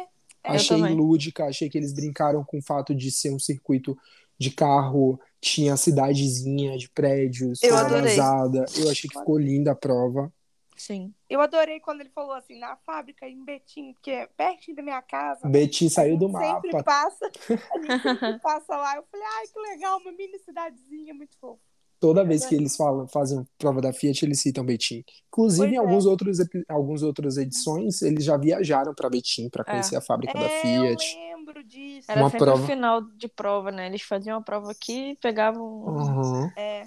Eu 0.45 0.53
achei 0.53 0.77
também. 0.77 0.95
lúdica, 0.95 1.45
achei 1.45 1.69
que 1.69 1.79
eles 1.79 1.93
brincaram 1.93 2.45
com 2.45 2.59
o 2.59 2.63
fato 2.63 2.95
de 2.95 3.11
ser 3.11 3.33
um 3.33 3.39
circuito 3.39 3.97
de 4.39 4.51
carro, 4.51 5.21
tinha 5.41 5.77
cidadezinha 5.77 6.77
de 6.77 6.89
prédios, 6.89 7.63
Eu 7.63 7.75
vazada. 7.75 8.65
Eu 8.77 8.91
achei 8.91 9.09
que 9.09 9.19
ficou 9.19 9.39
linda 9.39 9.73
a 9.73 9.77
prova. 9.77 10.33
Sim. 10.77 11.15
Eu 11.31 11.41
adorei 11.41 11.79
quando 11.79 12.01
ele 12.01 12.11
falou 12.11 12.33
assim, 12.33 12.59
na 12.59 12.77
fábrica 12.77 13.29
em 13.29 13.45
Betim, 13.45 13.95
que 14.03 14.11
é 14.11 14.27
pertinho 14.27 14.77
da 14.77 14.83
minha 14.83 15.01
casa. 15.01 15.49
Betim 15.49 15.89
saiu 15.89 16.17
do 16.17 16.27
sempre 16.27 16.73
mapa. 16.73 16.83
passa, 16.83 17.27
a 17.27 17.79
gente 17.79 18.03
sempre 18.03 18.39
passa 18.43 18.77
lá. 18.77 18.97
Eu 18.97 19.05
falei, 19.11 19.27
ai, 19.39 19.47
que 19.47 19.61
legal, 19.61 19.99
uma 19.99 20.11
mini 20.11 20.39
cidadezinha, 20.41 21.15
muito 21.15 21.37
fofo. 21.39 21.61
Toda 22.03 22.25
vez 22.25 22.45
que 22.45 22.57
eles 22.57 22.77
falam, 22.77 23.09
fazem 23.09 23.47
prova 23.59 23.81
da 23.81 23.93
Fiat, 23.93 24.25
eles 24.27 24.41
citam 24.43 24.67
Betim. 24.67 25.05
Inclusive, 25.29 25.73
Pois 25.73 25.73
em 25.75 25.79
é. 25.79 25.79
alguns 25.79 26.05
outros, 26.07 26.39
algumas 26.69 27.03
outras 27.05 27.37
edições, 27.39 28.03
eles 28.03 28.25
já 28.25 28.37
viajaram 28.37 28.95
para 28.95 29.09
Betim 29.11 29.49
para 29.51 29.65
conhecer 29.65 29.97
a 29.97 30.01
fábrica 30.03 30.39
da 30.39 30.47
É, 30.47 30.51
Fiat. 30.51 31.21
eu 31.31 31.32
lembro 31.63 31.69
disso. 31.69 32.11
Era 32.11 32.21
Uma 32.21 32.31
sempre 32.31 32.47
prova. 32.47 32.63
o 32.63 32.67
final 32.67 33.01
de 33.03 33.29
prova, 33.29 33.71
né? 33.71 33.87
Eles 33.87 34.03
faziam 34.03 34.39
a 34.39 34.43
prova 34.43 34.71
aqui, 34.71 35.17
pegavam. 35.21 35.89
Aham. 35.89 36.53
É. 36.57 36.87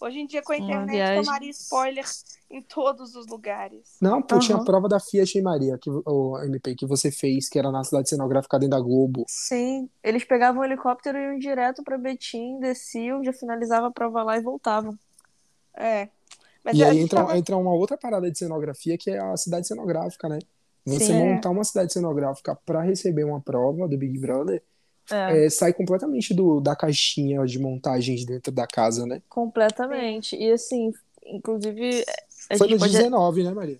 Hoje 0.00 0.20
em 0.20 0.26
dia, 0.26 0.42
com 0.42 0.52
a 0.52 0.56
internet, 0.56 0.90
viagem. 0.92 1.22
tomaria 1.24 1.50
spoiler 1.50 2.04
em 2.50 2.62
todos 2.62 3.16
os 3.16 3.26
lugares. 3.26 3.96
Não, 4.00 4.22
pô, 4.22 4.38
tinha 4.38 4.56
a 4.58 4.64
prova 4.64 4.88
da 4.88 5.00
Fiat 5.00 5.36
em 5.36 5.42
Maria, 5.42 5.76
que, 5.76 5.90
o 5.90 6.38
MP, 6.44 6.74
que 6.76 6.86
você 6.86 7.10
fez, 7.10 7.48
que 7.48 7.58
era 7.58 7.70
na 7.70 7.82
cidade 7.82 8.08
cenográfica 8.08 8.58
dentro 8.58 8.76
da 8.78 8.80
Globo. 8.80 9.24
Sim, 9.28 9.88
eles 10.02 10.24
pegavam 10.24 10.62
o 10.62 10.64
helicóptero 10.64 11.18
e 11.18 11.22
iam 11.24 11.38
direto 11.38 11.82
pra 11.82 11.98
Betim, 11.98 12.60
desciam, 12.60 13.24
já 13.24 13.32
finalizava 13.32 13.88
a 13.88 13.90
prova 13.90 14.22
lá 14.22 14.36
e 14.36 14.40
voltavam. 14.40 14.96
É. 15.76 16.08
Mas 16.64 16.76
e 16.78 16.84
aí 16.84 17.00
entra, 17.00 17.20
tava- 17.22 17.36
entra 17.36 17.56
uma 17.56 17.72
outra 17.74 17.96
parada 17.98 18.30
de 18.30 18.38
cenografia, 18.38 18.96
que 18.96 19.10
é 19.10 19.18
a 19.18 19.36
cidade 19.36 19.66
cenográfica, 19.66 20.28
né? 20.28 20.38
Você 20.84 21.06
Sim, 21.06 21.12
é. 21.12 21.18
montar 21.34 21.50
uma 21.50 21.64
cidade 21.64 21.92
cenográfica 21.92 22.56
para 22.66 22.82
receber 22.82 23.24
uma 23.24 23.40
prova 23.40 23.86
do 23.86 23.96
Big 23.96 24.18
Brother 24.18 24.62
É, 25.10 25.46
é, 25.46 25.50
sai 25.50 25.72
completamente 25.72 26.34
do, 26.34 26.60
da 26.60 26.74
caixinha 26.74 27.44
de 27.44 27.58
montagens 27.58 28.24
dentro 28.24 28.52
da 28.52 28.66
casa, 28.66 29.06
né? 29.06 29.22
completamente. 29.28 30.36
E 30.36 30.50
assim, 30.50 30.92
inclusive, 31.24 32.04
Foi 32.58 32.68
no 32.68 32.78
pode. 32.78 32.92
19, 32.92 33.44
né, 33.44 33.50
Maria? 33.52 33.78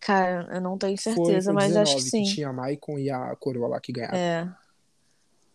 Cara, 0.00 0.48
eu 0.54 0.60
não 0.60 0.78
tenho 0.78 0.96
certeza, 0.96 1.52
foi 1.52 1.54
mas 1.54 1.68
19 1.68 1.82
acho 1.82 1.96
que 1.96 2.10
sim. 2.10 2.22
tinha 2.22 2.48
a 2.48 2.52
Maicon 2.52 2.98
e 2.98 3.10
a 3.10 3.34
Coroa 3.36 3.66
lá 3.68 3.80
que 3.80 3.92
ganharam. 3.92 4.16
É. 4.16 4.48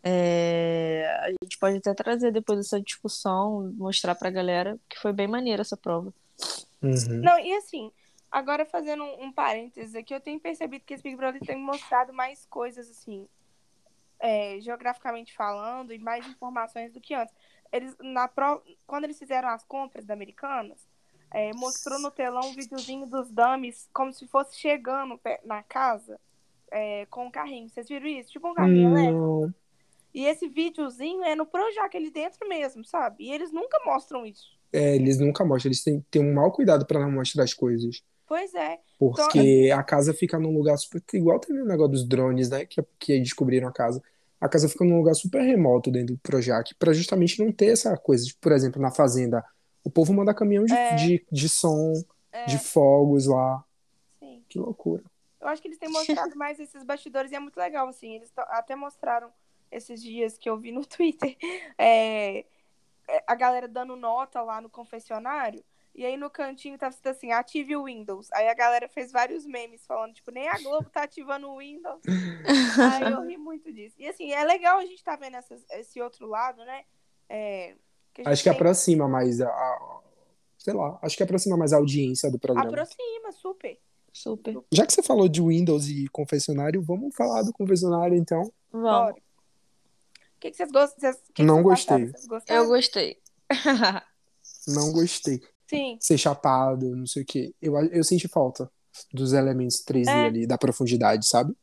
É, 0.03 1.05
a 1.21 1.29
gente 1.43 1.57
pode 1.59 1.77
até 1.77 1.93
trazer 1.93 2.31
depois 2.31 2.59
essa 2.59 2.81
discussão, 2.81 3.71
mostrar 3.77 4.15
pra 4.15 4.29
galera 4.31 4.77
que 4.89 4.99
foi 4.99 5.13
bem 5.13 5.27
maneira 5.27 5.61
essa 5.61 5.77
prova. 5.77 6.13
Uhum. 6.81 7.21
Não, 7.21 7.39
e 7.39 7.55
assim, 7.55 7.91
agora 8.31 8.65
fazendo 8.65 9.03
um, 9.03 9.25
um 9.25 9.31
parênteses 9.31 9.93
aqui, 9.93 10.13
eu 10.13 10.21
tenho 10.21 10.39
percebido 10.39 10.85
que 10.85 10.93
esse 10.93 11.03
Big 11.03 11.15
Brother 11.15 11.41
tem 11.41 11.57
mostrado 11.57 12.13
mais 12.13 12.45
coisas, 12.45 12.89
assim, 12.89 13.27
é, 14.19 14.59
geograficamente 14.61 15.35
falando, 15.35 15.93
e 15.93 15.99
mais 15.99 16.25
informações 16.27 16.93
do 16.93 17.01
que 17.01 17.13
antes. 17.13 17.35
Eles, 17.71 17.95
na 17.99 18.27
pro... 18.27 18.63
Quando 18.87 19.03
eles 19.03 19.19
fizeram 19.19 19.49
as 19.49 19.63
compras 19.63 20.05
da 20.05 20.13
Americanas, 20.13 20.87
é, 21.33 21.53
mostrou 21.53 21.99
no 21.99 22.11
telão 22.11 22.49
um 22.49 22.53
videozinho 22.53 23.05
dos 23.05 23.31
dummies, 23.31 23.89
como 23.93 24.11
se 24.11 24.27
fosse 24.27 24.57
chegando 24.57 25.19
na 25.45 25.63
casa 25.63 26.19
é, 26.69 27.05
com 27.07 27.25
um 27.27 27.31
carrinho. 27.31 27.69
Vocês 27.69 27.87
viram 27.87 28.07
isso? 28.07 28.31
Tipo 28.31 28.49
um 28.49 28.53
carrinho 28.53 28.89
elétrico. 28.91 29.41
Não. 29.45 29.53
E 30.13 30.25
esse 30.25 30.49
videozinho 30.49 31.23
é 31.23 31.35
no 31.35 31.45
Projac 31.45 31.95
ali 31.95 32.11
dentro 32.11 32.47
mesmo, 32.49 32.83
sabe? 32.83 33.23
E 33.23 33.31
eles 33.31 33.51
nunca 33.51 33.79
mostram 33.85 34.25
isso. 34.25 34.59
é, 34.73 34.95
eles 34.95 35.19
nunca 35.19 35.43
mostram, 35.45 35.69
eles 35.69 35.83
têm, 35.83 36.05
têm 36.09 36.21
um 36.21 36.33
mau 36.33 36.51
cuidado 36.51 36.85
pra 36.85 36.99
não 36.99 37.11
mostrar 37.11 37.43
as 37.43 37.53
coisas. 37.53 38.03
Pois 38.31 38.55
é. 38.55 38.79
Porque 38.97 39.69
a 39.75 39.83
casa 39.83 40.13
fica 40.13 40.39
num 40.39 40.53
lugar 40.53 40.77
super. 40.77 41.03
Igual 41.13 41.37
teve 41.37 41.61
o 41.61 41.65
negócio 41.65 41.91
dos 41.91 42.07
drones, 42.07 42.49
né? 42.49 42.65
Que, 42.65 42.81
que 42.97 43.19
descobriram 43.19 43.67
a 43.67 43.73
casa. 43.73 44.01
A 44.39 44.47
casa 44.47 44.69
fica 44.69 44.85
num 44.85 44.95
lugar 44.99 45.13
super 45.15 45.41
remoto 45.41 45.91
dentro 45.91 46.15
do 46.15 46.19
Projac, 46.21 46.73
pra 46.75 46.93
justamente 46.93 47.43
não 47.43 47.51
ter 47.51 47.73
essa 47.73 47.97
coisa. 47.97 48.23
de, 48.23 48.33
Por 48.35 48.53
exemplo, 48.53 48.81
na 48.81 48.89
fazenda, 48.89 49.43
o 49.83 49.89
povo 49.91 50.13
manda 50.13 50.33
caminhão 50.33 50.63
de, 50.63 50.73
É. 50.73 50.95
de, 50.95 51.25
de 51.29 51.49
som, 51.49 51.91
É, 52.31 52.45
de 52.45 52.57
fogos 52.57 53.25
lá. 53.27 53.65
sim. 54.17 54.45
Que 54.47 54.57
loucura. 54.57 55.03
Eu 55.41 55.49
acho 55.49 55.61
que 55.61 55.67
eles 55.67 55.77
têm 55.77 55.89
mostrado 55.91 56.33
mais 56.37 56.57
esses 56.57 56.85
bastidores 56.85 57.33
e 57.33 57.35
é 57.35 57.39
muito 57.39 57.57
legal, 57.57 57.89
assim. 57.89 58.15
Eles 58.15 58.31
até 58.37 58.77
mostraram 58.77 59.29
esses 59.69 60.01
dias 60.01 60.37
que 60.37 60.49
eu 60.49 60.57
vi 60.57 60.71
no 60.71 60.85
Twitter 60.87 61.35
é, 61.77 62.45
é, 63.09 63.23
a 63.27 63.35
galera 63.35 63.67
dando 63.67 63.97
nota 63.97 64.41
lá 64.41 64.61
no 64.61 64.69
confessionário. 64.69 65.61
E 65.93 66.05
aí 66.05 66.15
no 66.15 66.29
cantinho 66.29 66.77
tava 66.77 66.91
escrito 66.91 67.09
assim, 67.09 67.31
ative 67.31 67.75
o 67.75 67.83
Windows. 67.83 68.31
Aí 68.31 68.47
a 68.47 68.53
galera 68.53 68.87
fez 68.87 69.11
vários 69.11 69.45
memes 69.45 69.85
falando, 69.85 70.13
tipo, 70.13 70.31
nem 70.31 70.47
a 70.47 70.57
Globo 70.59 70.89
tá 70.89 71.03
ativando 71.03 71.49
o 71.49 71.57
Windows. 71.57 72.01
Aí 73.03 73.11
eu 73.11 73.21
ri 73.27 73.37
muito 73.37 73.71
disso. 73.73 73.95
E 73.99 74.07
assim, 74.07 74.31
é 74.31 74.43
legal 74.45 74.77
a 74.79 74.85
gente 74.85 75.03
tá 75.03 75.15
vendo 75.17 75.35
essas- 75.35 75.63
esse 75.71 76.01
outro 76.01 76.25
lado, 76.27 76.63
né? 76.63 76.83
É, 77.27 77.75
que 78.13 78.21
Acho 78.25 78.41
que 78.43 78.49
tem- 78.49 78.55
aproxima 78.57 79.07
mais 79.07 79.41
a, 79.41 79.47
a- 79.49 80.01
Sei 80.57 80.73
lá, 80.73 80.97
acho 81.01 81.17
que 81.17 81.23
aproxima 81.23 81.57
mais 81.57 81.73
a 81.73 81.77
audiência 81.77 82.29
do 82.31 82.37
programa. 82.39 82.69
aproxima, 82.69 83.31
super. 83.31 83.79
Super. 84.13 84.57
Já 84.71 84.85
que 84.85 84.93
você 84.93 85.01
falou 85.01 85.27
de 85.27 85.41
Windows 85.41 85.87
e 85.89 86.07
confessionário, 86.09 86.81
vamos 86.81 87.15
falar 87.15 87.41
do 87.43 87.51
confessionário 87.51 88.15
então. 88.15 88.51
Vamos. 88.71 88.89
Bora. 88.89 89.15
O 89.15 90.39
que, 90.39 90.51
que 90.51 90.57
vocês 90.57 90.71
gostam? 90.71 90.99
Vocês, 90.99 91.21
que 91.27 91.33
que 91.33 91.43
Não 91.43 91.63
vocês 91.63 91.85
gostei. 91.85 92.11
Vocês? 92.11 92.49
Eu 92.49 92.67
gostei. 92.67 93.21
Não 94.67 94.91
gostei. 94.93 95.41
Sim. 95.77 95.97
Ser 96.01 96.17
chapado, 96.17 96.95
não 96.95 97.07
sei 97.07 97.23
o 97.23 97.25
quê. 97.25 97.53
Eu, 97.61 97.75
eu 97.91 98.03
senti 98.03 98.27
falta 98.27 98.69
dos 99.13 99.31
elementos 99.31 99.81
3D 99.83 100.11
É. 100.11 100.25
ali, 100.25 100.45
da 100.47 100.57
profundidade, 100.57 101.25
sabe? 101.27 101.55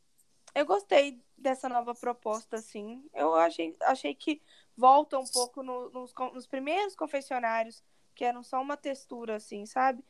Eu 0.55 0.65
gostei 0.65 1.21
dessa 1.37 1.69
nova 1.69 1.95
proposta, 1.95 2.57
assim. 2.57 3.05
Eu 3.15 3.35
achei, 3.35 3.77
achei 3.83 4.15
que 4.15 4.41
volta 4.77 5.19
um 5.19 5.27
pouco 5.27 5.63
no- 5.63 5.91
nos, 5.91 6.13
nos 6.33 6.47
primeiros 6.47 6.97
confessionários, 6.97 7.83
que 8.15 8.25
eram 8.25 8.43
só 8.43 8.61
uma 8.63 8.77
textura, 8.79 9.37
assim, 9.37 9.67
sabe? 9.67 10.03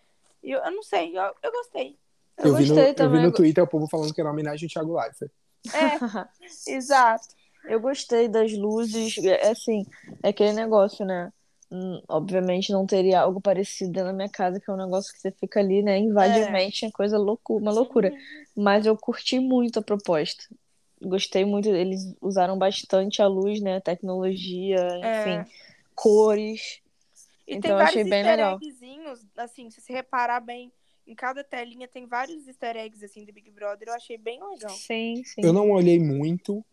E 0.44 0.52
eu, 0.52 0.61
eu 0.61 0.70
não 0.70 0.82
sei, 0.84 1.18
eu, 1.18 1.34
eu 1.42 1.50
gostei. 1.50 1.98
Eu 2.38 2.54
vi 2.54 2.62
no, 2.66 2.74
gostei 2.74 2.84
eu 2.84 2.87
vi 2.87 2.94
também. 2.94 3.22
no 3.22 3.32
Twitter 3.32 3.64
o 3.64 3.68
povo 3.68 3.88
falando 3.90 4.14
que 4.14 4.20
era 4.20 4.28
uma 4.28 4.32
homenagem 4.32 4.66
ao 4.66 4.70
Thiago 4.70 4.96
Leifert. 4.96 5.32
É, 5.74 5.98
exato. 6.72 7.26
Eu 7.64 7.80
gostei 7.80 8.28
das 8.28 8.52
luzes, 8.52 9.18
é 9.18 9.50
assim, 9.50 9.84
é 10.22 10.28
aquele 10.28 10.52
negócio, 10.52 11.04
né? 11.04 11.32
Hum, 11.70 12.00
obviamente 12.09 12.72
não 12.72 12.87
teria 12.87 13.20
algo 13.20 13.40
parecido 13.42 13.92
da 13.92 14.12
minha 14.12 14.28
casa, 14.28 14.59
que 14.59 14.70
é 14.70 14.72
um 14.72 14.76
negócio 14.78 15.12
que 15.12 15.20
você 15.20 15.31
fica 15.33 15.61
ali, 15.61 15.83
né? 15.83 15.98
Invade 15.98 16.38
É. 16.38 16.48
a 16.48 16.50
mente, 16.52 16.87
é 16.87 16.90
coisa 16.90 17.18
loucura, 17.18 17.62
uma 17.62 17.72
loucura. 17.72 18.12
Mas 18.57 18.87
eu 18.87 18.96
curti 18.96 19.38
muito 19.38 19.78
a 19.78 19.83
proposta. 19.83 20.44
Gostei 21.00 21.44
muito, 21.44 21.68
eles 21.68 22.14
usaram 22.20 22.59
bastante 22.59 23.20
a 23.22 23.26
luz, 23.28 23.61
né? 23.61 23.81
Tecnologia, 23.81 24.78
É. 25.02 25.11
enfim, 25.11 25.50
cores. 25.94 26.81
E 27.46 27.54
Então, 27.54 27.62
tem 27.62 27.70
eu 27.70 27.76
vários 27.76 27.90
achei 27.90 28.04
bem 28.04 28.22
easter 28.22 28.37
legal. 28.37 28.61
assim, 29.37 29.70
se 29.70 29.81
você 29.81 29.92
reparar 29.92 30.40
bem, 30.40 30.72
em 31.07 31.14
cada 31.14 31.44
telinha 31.44 31.87
tem 31.87 32.07
vários 32.07 32.46
easter 32.46 32.76
eggs, 32.76 33.04
assim, 33.04 33.24
do 33.24 33.33
Big 33.33 33.50
Brother. 33.50 33.88
Eu 33.88 33.94
achei 33.94 34.18
bem 34.18 34.40
legal. 34.42 34.72
Sim, 34.72 35.22
sim. 35.24 35.42
Eu 35.42 35.52
não 35.52 35.70
olhei 35.70 35.98
muito, 35.98 36.64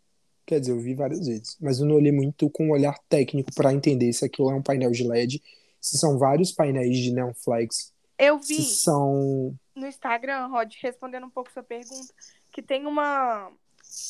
quer 0.45 0.60
dizer, 0.60 0.71
eu 0.73 0.79
vi 0.79 0.93
várias 0.93 1.25
vezes, 1.27 1.58
mas 1.60 1.79
eu 1.79 1.86
não 1.86 1.95
olhei 1.95 2.12
muito 2.12 2.49
com 2.49 2.67
um 2.67 2.71
olhar 2.71 2.97
técnico 3.10 3.53
pra 3.53 3.73
entender 3.73 4.12
se 4.13 4.23
aquilo 4.25 4.51
é 4.51 4.55
um 4.55 4.62
painel 4.62 4.91
de 4.91 5.03
LED, 5.08 5.41
se 5.81 5.97
são 5.97 6.17
vários 6.17 6.51
painéis 6.51 6.97
de 6.97 7.12
neon 7.12 7.34
flags, 7.34 7.93
Eu 8.17 8.39
se 8.41 8.55
vi 8.55 8.62
são. 8.63 9.55
no 9.75 9.88
Instagram, 9.88 10.47
Rod, 10.47 10.73
respondendo 10.81 11.25
um 11.25 11.29
pouco 11.29 11.51
sua 11.51 11.63
pergunta, 11.63 12.13
que 12.51 12.62
tem 12.62 12.86
uma, 12.86 13.51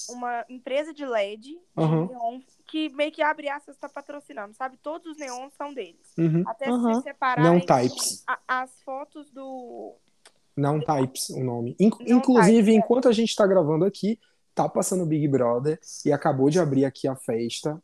uma 0.10 0.45
empresa 0.50 0.93
de 0.93 1.06
LED 1.06 1.41
de 1.41 1.60
Aham. 1.78 2.08
neon 2.08 2.39
que 2.67 2.89
meio 2.89 3.12
que 3.12 3.21
abre 3.21 3.48
aspas 3.50 3.78
tá 3.78 3.88
patrocinando, 3.88 4.54
sabe? 4.56 4.78
Todos 4.78 5.12
os 5.12 5.17
neons 5.17 5.54
são 5.56 5.74
deles. 5.74 6.02
Uhum. 6.17 6.43
Até 6.48 6.65
se 6.65 6.71
Aham. 6.71 6.93
você 6.95 7.02
separar 7.02 7.43
Não 7.43 7.58
entre 7.58 7.67
types. 7.89 8.24
a- 8.28 8.39
as 8.48 8.71
fotos 8.84 9.30
do. 9.32 9.93
Não 10.58 10.80
Types 10.80 11.30
o 11.30 11.43
nome. 11.43 11.76
In- 11.80 11.89
Não 12.08 12.17
Inclusive, 12.17 12.58
Types, 12.58 12.74
é. 12.76 12.78
enquanto 12.78 13.08
a 13.10 13.12
gente 13.12 13.36
tá 13.36 13.45
gravando 13.45 13.86
aqui, 13.86 14.17
tá 14.56 14.68
passando 14.70 15.04
o 15.04 15.06
Big 15.06 15.28
Brother 15.28 15.78
e 16.06 16.12
acabou 16.12 16.50
de 16.50 16.60
abrir 16.60 16.86
aqui 16.86 17.08
a 17.08 17.15
festa, 17.15 17.80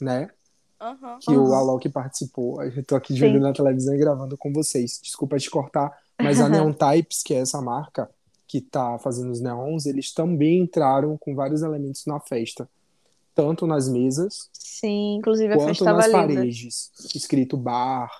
né? 0.00 0.28
Aham. 0.80 1.18
Que 1.20 1.30
o 1.36 1.46
Aham. 1.46 1.56
Alok 1.56 1.88
participou. 1.90 2.62
Eu 2.62 2.84
tô 2.84 2.96
aqui 2.96 3.14
de 3.14 3.24
olho 3.24 3.38
na 3.40 3.52
televisão 3.52 3.94
e 3.94 3.98
gravando 3.98 4.36
com 4.36 4.52
vocês. 4.52 4.98
Desculpa 5.02 5.38
te 5.38 5.48
cortar, 5.48 5.96
mas 6.20 6.40
a 6.40 6.48
Neon 6.48 6.72
Types, 6.72 7.22
que 7.22 7.34
é 7.34 7.38
essa 7.38 7.60
marca 7.62 8.10
que 8.48 8.60
tá 8.60 8.98
fazendo 8.98 9.30
os 9.30 9.40
neons, 9.40 9.86
eles 9.86 10.12
também 10.12 10.62
entraram 10.62 11.16
com 11.16 11.36
vários 11.36 11.62
elementos 11.62 12.04
na 12.06 12.18
festa. 12.18 12.68
Tanto 13.32 13.64
nas 13.64 13.88
mesas, 13.88 14.50
Sim, 14.52 15.16
inclusive 15.18 15.54
a 15.54 15.56
quanto 15.56 15.84
nas 15.84 16.06
linda. 16.06 16.18
paredes. 16.18 16.90
Escrito 17.14 17.56
bar, 17.56 18.10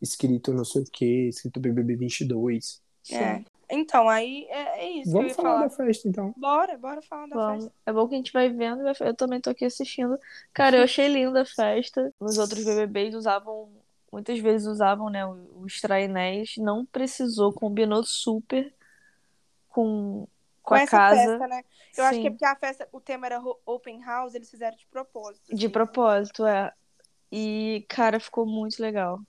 escrito 0.00 0.54
não 0.54 0.64
sei 0.64 0.82
o 0.82 0.86
que, 0.86 1.28
escrito 1.28 1.60
BBB 1.60 1.96
22. 1.96 2.80
É. 3.10 3.44
Então, 3.70 4.08
aí 4.08 4.46
é, 4.48 4.84
é 4.84 4.88
isso 4.90 5.02
que 5.04 5.08
eu 5.08 5.12
Vamos 5.12 5.28
ia 5.30 5.34
falar 5.34 5.50
falar. 5.54 5.64
da 5.66 5.70
festa, 5.70 6.08
então. 6.08 6.34
Bora, 6.36 6.78
bora 6.78 7.02
falar 7.02 7.26
da 7.28 7.34
Vamos. 7.36 7.64
festa. 7.64 7.78
É 7.86 7.92
bom 7.92 8.08
que 8.08 8.14
a 8.14 8.18
gente 8.18 8.32
vai 8.32 8.48
vendo. 8.50 8.80
e 8.80 8.84
vai- 8.84 9.08
Eu 9.08 9.14
também 9.14 9.40
tô 9.40 9.50
aqui 9.50 9.64
assistindo. 9.64 10.18
Cara, 10.52 10.76
eu 10.78 10.84
achei 10.84 11.08
linda 11.08 11.42
a 11.42 11.46
festa. 11.46 12.12
Nos 12.20 12.38
outros 12.38 12.64
BBBs 12.64 13.14
usavam, 13.14 13.70
muitas 14.12 14.38
vezes 14.38 14.66
usavam, 14.66 15.08
né, 15.10 15.26
os 15.26 15.80
trainéis. 15.80 16.56
Não 16.58 16.84
precisou, 16.86 17.52
combinou 17.52 18.02
super 18.04 18.72
com, 19.68 20.26
com, 20.62 20.68
Com 20.70 20.74
a 20.74 20.80
essa 20.82 20.96
casa. 20.96 21.16
festa, 21.20 21.48
né? 21.48 21.62
Eu 21.96 22.04
acho 22.04 22.20
que 22.20 22.26
é 22.26 22.30
Sim, 22.30 22.36
porque 22.36 22.44
a 22.44 22.56
festa, 22.56 22.88
o 22.92 23.00
tema 23.00 23.26
era 23.26 23.40
open 23.66 24.00
house, 24.04 24.34
eles 24.34 24.50
fizeram 24.50 24.76
de 24.76 24.86
propósito. 24.86 25.46
de 25.48 25.54
assim. 25.66 25.68
propósito, 25.70 26.44
é. 26.46 26.72
E, 27.30 27.84
cara, 27.88 28.20
ficou 28.20 28.46
muito 28.46 28.80
legal. 28.80 29.20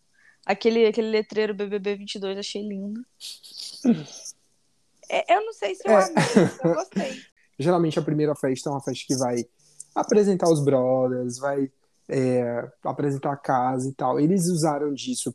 Aquele, 0.45 0.85
aquele 0.85 1.09
letreiro 1.09 1.53
BBB 1.55 1.95
22, 1.95 2.37
achei 2.37 2.61
lindo. 2.61 3.03
É, 5.09 5.35
eu 5.35 5.45
não 5.45 5.53
sei 5.53 5.75
se 5.75 5.87
eu 5.87 5.91
É. 5.91 6.03
amei, 6.03 6.23
eu 6.63 6.73
gostei. 6.75 7.21
Geralmente 7.57 7.97
a 7.97 8.01
primeira 8.01 8.35
festa 8.35 8.69
é 8.69 8.71
uma 8.73 8.81
festa 8.81 9.05
que 9.07 9.15
vai 9.15 9.45
apresentar 9.93 10.49
os 10.49 10.63
brothers, 10.63 11.37
vai 11.37 11.71
é, 12.09 12.69
apresentar 12.83 13.31
a 13.33 13.37
casa 13.37 13.89
e 13.89 13.93
tal. 13.93 14.19
Eles 14.19 14.45
usaram 14.47 14.93
disso 14.93 15.33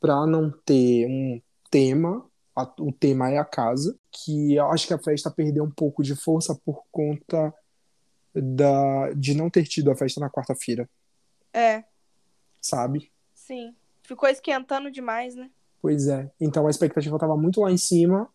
pra 0.00 0.26
não 0.26 0.50
ter 0.64 1.06
um 1.08 1.40
tema, 1.70 2.24
a- 2.54 2.72
o 2.78 2.92
tema 2.92 3.30
é 3.30 3.38
a 3.38 3.44
casa, 3.44 3.98
que 4.12 4.54
eu 4.54 4.66
acho 4.70 4.86
que 4.86 4.94
a 4.94 4.98
festa 4.98 5.30
perdeu 5.30 5.64
um 5.64 5.70
pouco 5.70 6.02
de 6.02 6.14
força 6.14 6.54
por 6.54 6.84
conta 6.92 7.52
da, 8.34 9.12
de 9.14 9.34
não 9.34 9.48
ter 9.50 9.64
tido 9.64 9.90
a 9.90 9.96
festa 9.96 10.20
na 10.20 10.30
quarta-feira, 10.30 10.88
É, 11.52 11.82
sabe? 12.60 13.10
sim. 13.34 13.74
Ficou 14.08 14.26
esquentando 14.26 14.90
demais, 14.90 15.34
né? 15.34 15.50
Pois 15.82 16.08
é. 16.08 16.30
Então 16.40 16.66
a 16.66 16.70
expectativa 16.70 17.14
estava 17.14 17.36
muito 17.36 17.60
lá 17.60 17.70
em 17.70 17.76
cima, 17.76 18.26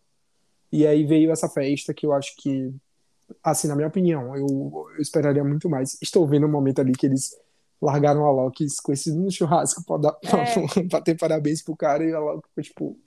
e 0.70 0.86
aí 0.86 1.04
veio 1.04 1.32
essa 1.32 1.48
festa 1.48 1.92
que 1.92 2.06
eu 2.06 2.12
acho 2.12 2.36
que, 2.36 2.72
assim, 3.42 3.66
na 3.66 3.74
minha 3.74 3.88
opinião, 3.88 4.36
eu, 4.36 4.46
eu 4.94 5.02
esperaria 5.02 5.42
muito 5.42 5.68
mais. 5.68 6.00
Estou 6.00 6.24
vendo 6.28 6.46
um 6.46 6.50
momento 6.50 6.80
ali 6.80 6.92
que 6.92 7.06
eles 7.06 7.36
largaram 7.82 8.24
a 8.24 8.30
Loki 8.30 8.66
conhecido 8.84 9.18
no 9.20 9.32
churrasco 9.32 9.84
pra, 9.84 9.96
dar, 9.96 10.16
É. 10.22 10.82
pra 10.88 11.00
ter 11.00 11.18
parabéns 11.18 11.60
pro 11.60 11.76
cara, 11.76 12.04
e 12.04 12.14
a 12.14 12.20
Loki 12.20 12.48
ficou 12.48 12.62
tipo, 12.62 12.98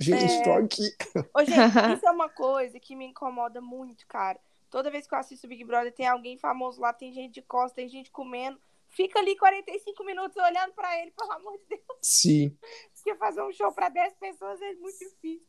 gente, 0.00 0.34
É. 0.34 0.42
tô 0.42 0.52
aqui. 0.52 0.94
Ô, 1.34 1.40
gente, 1.44 1.58
isso 1.98 2.06
é 2.06 2.10
uma 2.12 2.28
coisa 2.28 2.78
que 2.78 2.94
me 2.94 3.06
incomoda 3.06 3.60
muito, 3.60 4.06
cara. 4.06 4.38
Toda 4.70 4.88
vez 4.88 5.04
que 5.04 5.14
eu 5.14 5.18
assisto 5.18 5.48
Big 5.48 5.64
Brother, 5.64 5.92
tem 5.92 6.06
alguém 6.06 6.38
famoso 6.38 6.80
lá, 6.80 6.92
tem 6.92 7.12
gente 7.12 7.34
de 7.34 7.42
costas, 7.42 7.74
tem 7.74 7.88
gente 7.88 8.10
comendo. 8.12 8.56
Fica 8.96 9.18
ali 9.18 9.36
45 9.36 10.04
minutos 10.04 10.36
olhando 10.36 10.72
pra 10.74 11.00
ele, 11.00 11.10
pelo 11.12 11.32
amor 11.32 11.58
de 11.58 11.64
Deus. 11.70 11.82
Sim. 12.02 12.56
Porque 12.94 13.14
fazer 13.16 13.42
um 13.42 13.52
show 13.52 13.72
pra 13.72 13.88
10 13.88 14.14
pessoas 14.18 14.60
é 14.62 14.74
muito 14.74 14.98
difícil. 14.98 15.48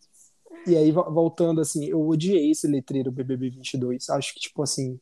E 0.67 0.75
aí, 0.75 0.91
vo- 0.91 1.12
voltando, 1.12 1.62
assim, 1.62 1.86
eu 1.86 1.99
odiei 2.08 2.51
esse 2.51 2.67
letreiro 2.67 3.12
BBB 3.12 3.49
22. 3.49 4.10
Acho 4.10 4.34
que, 4.34 4.39
tipo 4.39 4.62
assim, 4.63 4.99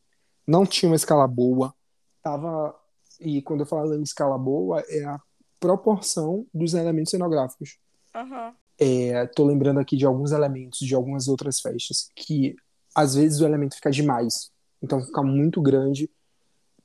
não 0.47 0.65
tinha 0.65 0.89
uma 0.89 0.95
escala 0.95 1.27
boa. 1.27 1.73
Tava. 2.21 2.77
E 3.19 3.41
quando 3.41 3.61
eu 3.61 3.65
falo 3.65 3.93
em 3.95 4.01
escala 4.01 4.37
boa, 4.37 4.81
é 4.87 5.03
a 5.05 5.19
proporção 5.59 6.45
dos 6.53 6.73
elementos 6.73 7.11
cenográficos. 7.11 7.77
Aham. 8.13 8.53
É, 8.79 9.25
tô 9.27 9.45
lembrando 9.45 9.79
aqui 9.79 9.95
de 9.95 10.05
alguns 10.05 10.31
elementos 10.31 10.79
de 10.79 10.95
algumas 10.95 11.27
outras 11.27 11.61
festas 11.61 12.09
que 12.15 12.55
às 12.95 13.15
vezes 13.15 13.39
o 13.39 13.45
elemento 13.45 13.75
fica 13.75 13.89
demais. 13.91 14.51
Então 14.81 15.01
fica 15.01 15.21
muito 15.23 15.61
grande. 15.61 16.09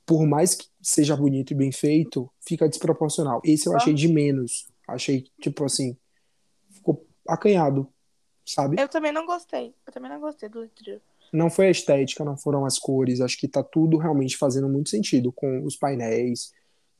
Por 0.09 0.25
mais 0.25 0.55
que 0.55 0.65
seja 0.81 1.15
bonito 1.15 1.51
e 1.51 1.55
bem 1.55 1.71
feito, 1.71 2.27
fica 2.41 2.67
desproporcional. 2.67 3.43
Esse 3.45 3.69
eu 3.69 3.75
achei 3.75 3.93
de 3.93 4.07
menos. 4.07 4.67
Achei, 4.87 5.27
tipo 5.39 5.63
assim, 5.63 5.95
ficou 6.71 7.05
acanhado, 7.27 7.87
sabe? 8.43 8.81
Eu 8.81 8.89
também 8.89 9.11
não 9.11 9.23
gostei. 9.23 9.71
Eu 9.85 9.93
também 9.93 10.09
não 10.09 10.19
gostei 10.19 10.49
do 10.49 10.61
letreiro. 10.61 10.99
Não 11.31 11.47
foi 11.47 11.67
a 11.67 11.69
estética, 11.69 12.25
não 12.25 12.35
foram 12.35 12.65
as 12.65 12.79
cores. 12.79 13.21
Acho 13.21 13.37
que 13.37 13.47
tá 13.47 13.61
tudo 13.61 13.97
realmente 13.97 14.35
fazendo 14.35 14.67
muito 14.67 14.89
sentido 14.89 15.31
com 15.31 15.63
os 15.63 15.75
painéis, 15.75 16.53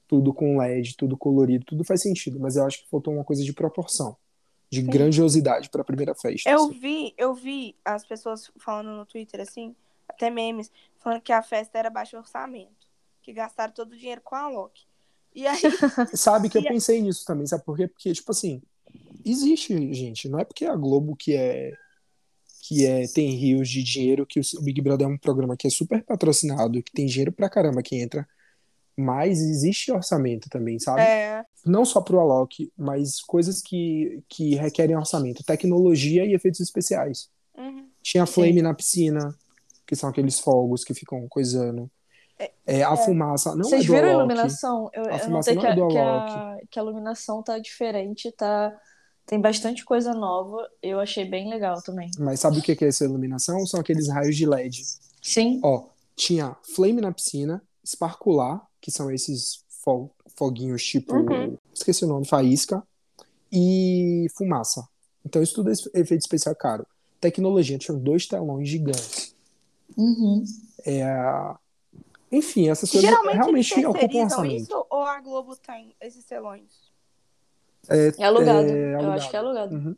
tudo 0.08 0.32
com 0.32 0.60
LED, 0.60 0.95
tudo 0.95 1.17
colorido, 1.17 1.65
tudo 1.65 1.84
faz 1.84 2.04
sentido, 2.04 2.39
mas 2.39 2.58
eu 2.58 2.65
acho 2.67 2.84
que 2.84 2.89
faltou 2.91 3.15
uma 3.15 3.24
coisa 3.24 3.43
de 3.43 3.54
proporção, 3.54 4.15
de 4.69 4.84
grandiosidade 4.84 5.67
para 5.72 5.82
a 5.82 5.86
primeira 5.86 6.13
festa. 6.13 6.48
Eu 6.48 6.65
assim. 6.65 6.80
vi, 6.80 7.13
eu 7.17 7.34
vi 7.34 7.76
as 7.84 8.06
pessoas 8.06 8.52
falando 8.60 8.91
no 8.91 9.04
Twitter, 9.04 9.41
assim, 9.41 9.76
até 10.08 10.30
memes, 10.30 10.72
falando 11.00 11.22
que 11.22 11.32
a 11.32 11.41
festa 11.41 11.80
era 11.80 11.89
baixo 11.89 12.15
orçamento, 12.15 12.79
que 13.30 13.34
gastaram 13.34 13.72
todo 13.72 13.92
o 13.92 13.98
dinheiro 13.98 14.22
com 14.24 14.36
a 14.36 14.50
Loki. 14.50 14.84
E 15.36 15.46
aí, 15.46 15.60
Sabe 16.15 16.50
que 16.50 16.58
eu 16.58 16.63
pensei 16.63 17.00
nisso 17.02 17.24
também, 17.26 17.46
sabe 17.46 17.63
por 17.63 17.78
quê? 17.78 17.88
Porque, 17.88 18.12
tipo 18.12 18.32
assim, 18.32 18.62
existe, 19.24 19.94
gente, 19.94 20.28
não 20.28 20.39
é 20.39 20.44
porque 20.44 20.65
a 20.65 20.76
Globo 20.76 21.15
que 21.15 21.36
é 21.36 21.74
que 22.62 22.86
é, 22.86 23.08
tem 23.08 23.32
rios 23.32 23.68
de 23.68 23.82
dinheiro, 23.82 24.28
que 24.28 24.39
o 24.39 24.62
Big 24.62 24.80
Brother 24.82 25.08
é 25.08 25.10
um 25.10 25.18
programa 25.18 25.58
que 25.58 25.65
é 25.65 25.72
super 25.72 26.04
patrocinado, 26.04 26.84
que 26.84 26.92
tem 26.92 27.08
dinheiro 27.08 27.32
pra 27.32 27.50
caramba 27.50 27.82
que 27.82 27.96
entra, 27.96 28.28
mas 28.96 29.42
existe 29.42 29.92
orçamento 29.92 30.50
também, 30.50 30.78
sabe? 30.78 31.02
é, 31.02 31.46
Não 31.65 31.84
só 31.84 32.00
pro 32.00 32.20
Alok, 32.20 32.72
mas 32.78 33.22
coisas 33.22 33.60
que, 33.60 34.22
que 34.28 34.54
requerem 34.56 34.96
orçamento, 34.96 35.44
tecnologia 35.44 36.26
e 36.26 36.34
efeitos 36.34 36.60
especiais. 36.60 37.30
uhum, 37.58 37.88
Tinha 38.04 38.28
flame 38.28 38.62
na 38.62 38.74
piscina, 38.74 39.36
que 39.88 39.96
são 39.96 40.10
aqueles 40.10 40.39
fogos 40.39 40.84
que 40.84 40.94
ficam 40.94 41.28
coisando. 41.28 41.89
É, 42.65 42.84
a 42.84 42.95
fumaça, 42.95 43.54
não 43.56 43.63
Vocês 43.65 43.84
é 43.84 43.88
do 43.88 43.93
viram 43.93 44.08
a 44.10 44.13
iluminação? 44.13 44.89
Eu, 44.93 45.04
A 45.06 45.13
eu 45.15 45.19
fumaça 45.19 45.54
não 45.54 45.62
que 45.62 45.67
é 45.67 45.75
do 45.75 45.88
que, 45.89 45.97
a, 45.97 46.58
que 46.71 46.80
a 46.80 46.82
iluminação 46.84 47.43
tá 47.43 47.60
diferente, 47.60 48.32
tá... 48.32 48.75
Tem 49.25 49.39
bastante 49.39 49.86
coisa 49.86 50.12
nova. 50.13 50.67
Eu 50.82 50.99
achei 50.99 51.23
bem 51.23 51.49
legal 51.49 51.82
também. 51.84 52.10
Mas 52.17 52.39
sabe 52.39 52.58
o 52.60 52.62
que 52.63 52.75
que 52.75 52.84
é 52.84 52.88
essa 52.88 53.04
iluminação? 53.06 53.63
São 53.67 53.80
aqueles 53.80 54.08
raios 54.10 54.36
de 54.36 54.45
LED. 54.45 54.82
Sim. 55.21 55.60
Ó, 55.63 55.86
tinha 56.15 56.56
flame 56.75 56.99
na 56.99 57.12
piscina, 57.12 57.62
esparcular, 57.84 58.65
que 58.82 58.89
são 58.89 59.12
esses 59.12 59.63
fo- 59.84 60.10
foguinhos 60.36 60.84
tipo, 60.84 61.13
Uhum. 61.15 61.56
esqueci 61.71 62.06
o 62.06 62.08
nome, 62.08 62.25
faísca, 62.28 62.82
e 63.52 64.28
fumaça. 64.36 64.88
Então 65.25 65.43
isso 65.43 65.54
tudo 65.56 65.69
é 65.69 65.73
efeito 65.99 66.21
especial 66.21 66.56
caro. 66.56 66.88
Tecnologia, 67.21 67.78
tinha 67.78 67.95
dois 67.97 68.25
telões 68.25 68.67
gigantes. 68.67 69.36
Uhum. 69.97 70.43
É, 70.86 71.04
enfim, 72.32 72.70
essas 72.70 72.89
coisas 72.92 73.10
Geralmente 73.10 73.36
realmente 73.36 73.74
eles 73.74 73.86
ocupam 73.86 74.24
orçamento. 74.24 74.56
isso 74.63 74.86
ou 74.89 75.04
a 75.04 75.20
Globo 75.20 75.56
tem 75.56 75.96
esses 76.02 76.24
telões? 76.26 76.89
É 77.88 78.24
alugado. 78.24 78.68
É, 78.70 78.94
Eu 78.96 79.12
acho 79.12 79.30
que 79.30 79.36
é 79.36 79.39
alugado. 79.39 79.76
Uhum. 79.76 79.96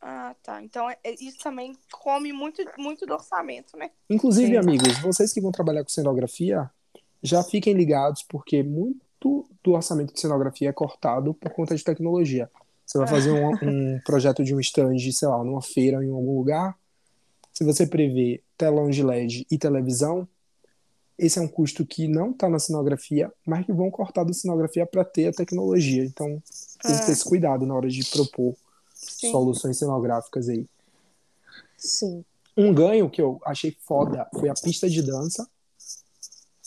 Ah, 0.00 0.34
tá. 0.42 0.62
Então 0.62 0.88
é- 0.88 0.96
é- 1.04 1.14
isso 1.14 1.38
também 1.38 1.76
come 1.92 2.32
muito, 2.32 2.62
muito 2.78 3.04
do 3.04 3.14
orçamento, 3.14 3.76
né? 3.76 3.90
Inclusive, 4.08 4.52
Sim. 4.52 4.56
amigos, 4.56 4.98
vocês 5.00 5.32
que 5.32 5.40
vão 5.40 5.50
trabalhar 5.50 5.82
com 5.82 5.90
cenografia, 5.90 6.70
já 7.22 7.42
fiquem 7.42 7.74
ligados, 7.74 8.22
porque 8.22 8.62
muito 8.62 9.48
do 9.62 9.72
orçamento 9.72 10.14
de 10.14 10.20
cenografia 10.20 10.68
é 10.68 10.72
cortado 10.72 11.34
por 11.34 11.50
conta 11.50 11.74
de 11.74 11.82
tecnologia. 11.82 12.48
Você 12.86 12.96
vai 12.98 13.08
fazer 13.08 13.32
um, 13.32 13.50
um 13.62 14.00
projeto 14.04 14.42
de 14.44 14.54
um 14.54 14.60
stand, 14.60 14.98
sei 15.12 15.28
lá, 15.28 15.42
numa 15.44 15.60
feira 15.60 16.02
em 16.04 16.10
algum 16.10 16.36
lugar. 16.38 16.76
Se 17.52 17.64
você 17.64 17.86
prevê 17.86 18.40
telão 18.56 18.88
de 18.88 19.02
LED 19.02 19.46
e 19.50 19.58
televisão, 19.58 20.26
esse 21.18 21.38
é 21.38 21.42
um 21.42 21.48
custo 21.48 21.84
que 21.84 22.06
não 22.06 22.30
está 22.30 22.48
na 22.48 22.58
cenografia, 22.58 23.32
mas 23.44 23.66
que 23.66 23.72
vão 23.72 23.90
cortar 23.90 24.24
da 24.24 24.32
cenografia 24.32 24.86
para 24.86 25.04
ter 25.04 25.28
a 25.28 25.32
tecnologia. 25.32 26.04
Então, 26.04 26.40
tem 26.82 26.98
que 26.98 27.06
ter 27.06 27.12
esse 27.12 27.24
cuidado 27.24 27.66
na 27.66 27.74
hora 27.74 27.88
de 27.88 28.04
propor 28.08 28.54
Sim. 28.94 29.32
soluções 29.32 29.76
cenográficas 29.76 30.48
aí. 30.48 30.66
Sim. 31.76 32.24
Um 32.56 32.72
ganho 32.72 33.10
que 33.10 33.20
eu 33.20 33.40
achei 33.44 33.76
foda 33.80 34.28
foi 34.32 34.48
a 34.48 34.54
pista 34.54 34.88
de 34.88 35.02
dança. 35.02 35.48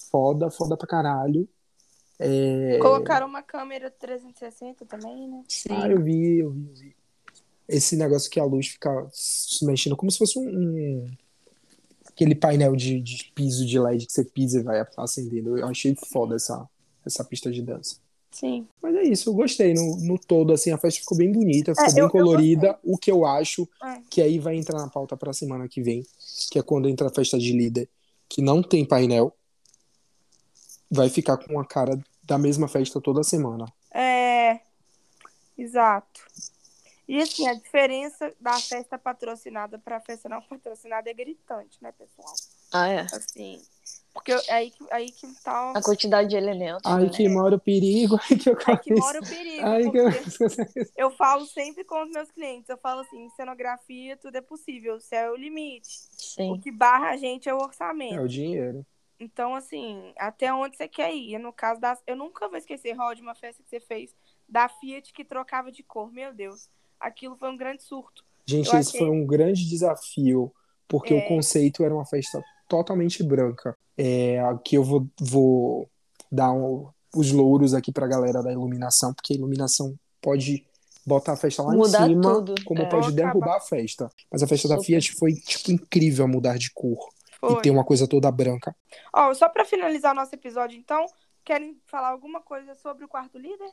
Foda, 0.10 0.52
foda 0.52 0.76
pra 0.76 0.88
caralho. 0.88 1.48
É... 2.20 2.78
Colocaram 2.80 3.28
uma 3.28 3.42
câmera 3.42 3.90
360 3.90 4.86
também, 4.86 5.28
né? 5.28 5.44
Sim. 5.48 5.70
Ah, 5.72 5.90
eu 5.90 6.04
vi, 6.04 6.40
eu 6.40 6.52
vi, 6.52 6.66
eu 6.68 6.74
vi. 6.76 6.96
Esse 7.68 7.96
negócio 7.96 8.30
que 8.30 8.40
a 8.40 8.44
luz 8.44 8.68
fica 8.68 9.08
se 9.14 9.66
mexendo 9.66 9.96
como 9.96 10.12
se 10.12 10.18
fosse 10.18 10.38
um. 10.38 10.44
um- 10.44 11.12
Aquele 12.22 12.36
painel 12.36 12.76
de, 12.76 13.00
de 13.02 13.32
piso 13.34 13.66
de 13.66 13.80
LED 13.80 14.06
que 14.06 14.14
você 14.14 14.24
pisa 14.24 14.60
e 14.60 14.64
vai 14.64 14.86
acendendo. 14.96 15.58
Eu 15.58 15.66
achei 15.66 15.96
foda 16.12 16.36
essa, 16.36 16.70
essa 17.04 17.24
pista 17.24 17.52
de 17.52 17.64
dança. 17.64 17.96
Sim. 18.30 18.68
Mas 18.80 18.94
é 18.96 19.02
isso, 19.02 19.28
eu 19.32 19.34
gostei. 19.34 19.74
No, 19.74 19.98
no 19.98 20.20
todo, 20.20 20.54
assim, 20.54 20.70
a 20.70 20.78
festa 20.78 21.00
ficou 21.00 21.18
bem 21.18 21.32
bonita, 21.32 21.72
ficou 21.74 21.84
É, 21.90 21.94
bem 21.94 22.00
eu- 22.02 22.06
eu 22.06 22.12
colorida. 22.12 22.80
o 22.84 22.96
que 22.96 23.12
eu 23.12 23.26
acho 23.26 23.68
É. 23.84 24.02
que 24.08 24.22
aí 24.22 24.38
vai 24.38 24.56
entrar 24.56 24.78
na 24.78 24.88
pauta 24.88 25.18
pra 25.18 25.34
semana 25.34 25.68
que 25.68 25.82
vem, 25.82 26.06
que 26.52 26.60
é 26.60 26.62
quando 26.62 26.88
entra 26.88 27.08
a 27.08 27.12
festa 27.12 27.40
de 27.40 27.54
líder, 27.54 27.90
que 28.30 28.40
não 28.40 28.62
tem 28.62 28.86
painel, 28.86 29.36
vai 30.92 31.10
ficar 31.10 31.38
com 31.38 31.60
a 31.60 31.66
cara 31.66 32.00
da 32.24 32.38
mesma 32.38 32.68
festa 32.68 33.02
toda 33.02 33.24
semana. 33.24 33.66
É. 33.92 34.60
Exato. 35.58 36.22
E 37.12 37.22
assim, 37.22 37.46
a 37.46 37.54
diferença 37.54 38.34
da 38.40 38.54
festa 38.54 38.98
patrocinada 38.98 39.78
pra 39.78 40.00
festa 40.00 40.30
não 40.30 40.42
patrocinada 40.42 41.10
é 41.10 41.14
gritante, 41.14 41.78
né, 41.84 41.92
pessoal? 41.92 42.34
Ah, 42.72 42.88
é. 42.88 43.02
Assim. 43.02 43.62
Porque 44.14 44.32
eu- 44.32 44.40
é 44.48 44.54
aí 44.54 44.72
que, 44.72 44.86
aí 44.90 45.12
que 45.12 45.28
tá. 45.44 45.72
A 45.72 45.82
quantidade 45.82 46.30
de 46.30 46.38
elementos. 46.38 46.84
Ai, 46.86 47.04
né? 47.04 47.10
que 47.10 47.28
mora 47.28 47.58
o 47.58 47.60
perigo, 47.60 48.16
ai 48.32 48.38
que 48.38 48.50
eu 48.50 48.58
Aí 48.66 48.78
que 48.78 48.94
mora 48.94 49.20
o 49.20 49.26
perigo. 49.28 49.66
Ai, 49.66 49.92
que 49.92 49.98
eu... 49.98 50.06
eu 50.96 51.12
falo 51.12 51.46
sempre 51.46 51.84
com 51.84 52.02
os 52.02 52.10
meus 52.12 52.32
clientes. 52.32 52.70
Eu 52.70 52.78
falo 52.78 53.02
assim, 53.02 53.26
em 53.26 53.30
cenografia 53.32 54.16
tudo 54.16 54.38
é 54.38 54.42
possível. 54.42 54.96
O 54.96 55.02
céu 55.02 55.28
é 55.28 55.32
o 55.32 55.36
limite. 55.36 55.90
O 55.90 56.16
Sim. 56.18 56.60
que 56.62 56.72
barra 56.72 57.10
a 57.10 57.18
gente 57.18 57.50
é 57.50 57.54
o 57.54 57.60
É 57.60 57.64
orçamento. 57.64 58.22
o 58.22 58.28
dinheiro. 58.28 58.86
Então, 59.20 59.54
assim, 59.54 60.14
até 60.18 60.52
onde 60.54 60.78
você 60.78 60.88
quer 60.88 61.14
ir? 61.14 61.38
No 61.40 61.52
caso 61.52 61.82
das. 61.82 62.02
Eu 62.08 62.16
nunca 62.16 62.48
vou 62.48 62.58
esquecer, 62.58 62.94
Rod, 62.94 63.20
uma 63.20 63.36
festa 63.36 63.62
que 63.62 63.70
você 63.70 63.82
fez 63.82 64.16
da 64.48 64.70
Fiat 64.70 65.12
que 65.12 65.26
trocava 65.26 65.72
de 65.74 65.84
cor. 65.84 66.10
Meu 66.12 66.34
Deus. 66.34 66.70
Aquilo 67.02 67.36
foi 67.36 67.50
um 67.50 67.58
grande 67.58 67.84
surto. 67.84 68.24
Gente, 68.46 68.68
Eu 68.74 68.80
esse 68.80 68.90
achei- 68.96 69.00
foi 69.00 69.10
um 69.10 69.26
grande 69.26 69.68
desafio, 69.68 70.52
porque 70.88 71.14
É. 71.14 71.18
o 71.18 71.28
conceito 71.28 71.84
era 71.84 71.94
uma 71.94 72.06
festa 72.06 72.42
totalmente 72.68 73.24
branca. 73.24 73.78
É, 73.98 74.40
aqui 74.42 74.76
eu 74.76 74.84
vou, 74.84 75.08
vou 75.20 75.90
dar 76.32 76.52
um- 76.52 76.88
os 77.16 77.32
louros 77.32 77.74
aqui 77.74 77.92
pra 77.92 78.08
galera 78.08 78.42
da 78.42 78.52
iluminação, 78.52 79.14
porque 79.14 79.34
a 79.34 79.36
iluminação 79.36 79.96
pode 80.22 80.66
botar 81.06 81.34
a 81.34 81.36
festa 81.36 81.62
lá 81.64 81.74
Mudar 81.74 82.06
em 82.08 82.10
cima, 82.10 82.22
tudo. 82.36 82.56
como 82.64 82.82
É. 82.82 82.86
pode 82.86 83.12
derrubar 83.12 83.40
acabar. 83.42 83.58
a 83.58 83.62
festa. 83.62 84.10
Mas 84.32 84.42
a 84.44 84.48
festa 84.48 84.68
da. 84.68 84.80
Fiat 84.82 85.14
foi, 85.16 85.34
tipo, 85.34 85.72
incrível 85.72 86.28
mudar 86.28 86.58
de 86.58 86.72
cor 86.72 87.10
Foi. 87.40 87.54
e 87.54 87.62
ter 87.62 87.70
uma 87.72 87.84
coisa 87.84 88.08
toda 88.08 88.32
branca. 88.32 88.76
Ó, 89.14 89.34
só 89.34 89.50
pra 89.50 89.66
finalizar 89.66 90.14
o 90.14 90.16
nosso 90.16 90.34
episódio, 90.36 90.78
então, 90.78 91.06
querem 91.44 91.78
falar 91.86 92.10
alguma 92.10 92.40
coisa 92.42 92.76
sobre 92.76 93.04
o 93.04 93.08
quarto 93.10 93.38
líder? 93.38 93.72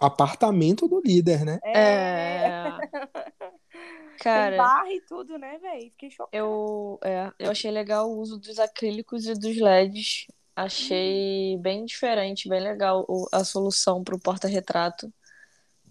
Apartamento 0.00 0.88
do 0.88 1.00
líder, 1.00 1.44
né? 1.44 1.58
É. 1.64 2.50
Tem 3.70 4.18
Cara, 4.18 4.56
barra 4.56 4.92
e 4.92 5.00
tudo, 5.02 5.38
né, 5.38 5.58
velho? 5.58 5.90
Fiquei 5.92 6.10
chocada. 6.10 6.36
eu, 6.36 6.98
é, 7.02 7.30
eu 7.38 7.50
achei 7.50 7.70
legal 7.70 8.10
o 8.10 8.18
uso 8.18 8.38
dos 8.38 8.58
acrílicos 8.58 9.26
e 9.26 9.34
dos 9.34 9.56
LEDs. 9.56 10.26
Achei 10.54 11.56
bem 11.58 11.84
diferente, 11.86 12.48
bem 12.48 12.60
legal 12.60 13.04
o- 13.08 13.26
a 13.32 13.44
solução 13.44 14.04
para 14.04 14.14
o 14.14 14.20
porta-retrato. 14.20 15.10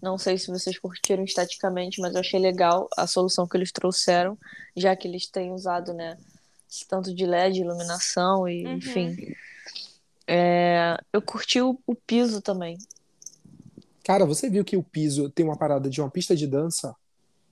Não 0.00 0.16
sei 0.16 0.38
se 0.38 0.48
vocês 0.48 0.78
curtiram 0.78 1.24
esteticamente, 1.24 2.00
mas 2.00 2.14
eu 2.14 2.20
achei 2.20 2.38
legal 2.38 2.88
a 2.96 3.06
solução 3.06 3.46
que 3.48 3.56
eles 3.56 3.72
trouxeram, 3.72 4.38
já 4.76 4.94
que 4.96 5.08
eles 5.08 5.26
têm 5.26 5.52
usado, 5.52 5.92
né, 5.92 6.16
esse 6.70 6.86
tanto 6.86 7.12
de 7.14 7.24
LED, 7.26 7.60
iluminação 7.60 8.48
e, 8.48 8.64
Uhum. 8.64 8.76
enfim. 8.76 9.16
É, 10.26 10.96
eu 11.12 11.20
curti 11.20 11.60
o, 11.60 11.78
o 11.86 11.94
piso 11.94 12.40
também. 12.40 12.78
Cara, 14.04 14.24
você 14.24 14.48
viu 14.48 14.64
que 14.64 14.76
o 14.76 14.82
piso 14.82 15.28
tem 15.30 15.44
uma 15.44 15.56
parada 15.56 15.88
de 15.90 16.00
uma 16.00 16.10
pista 16.10 16.34
de 16.34 16.46
dança 16.46 16.94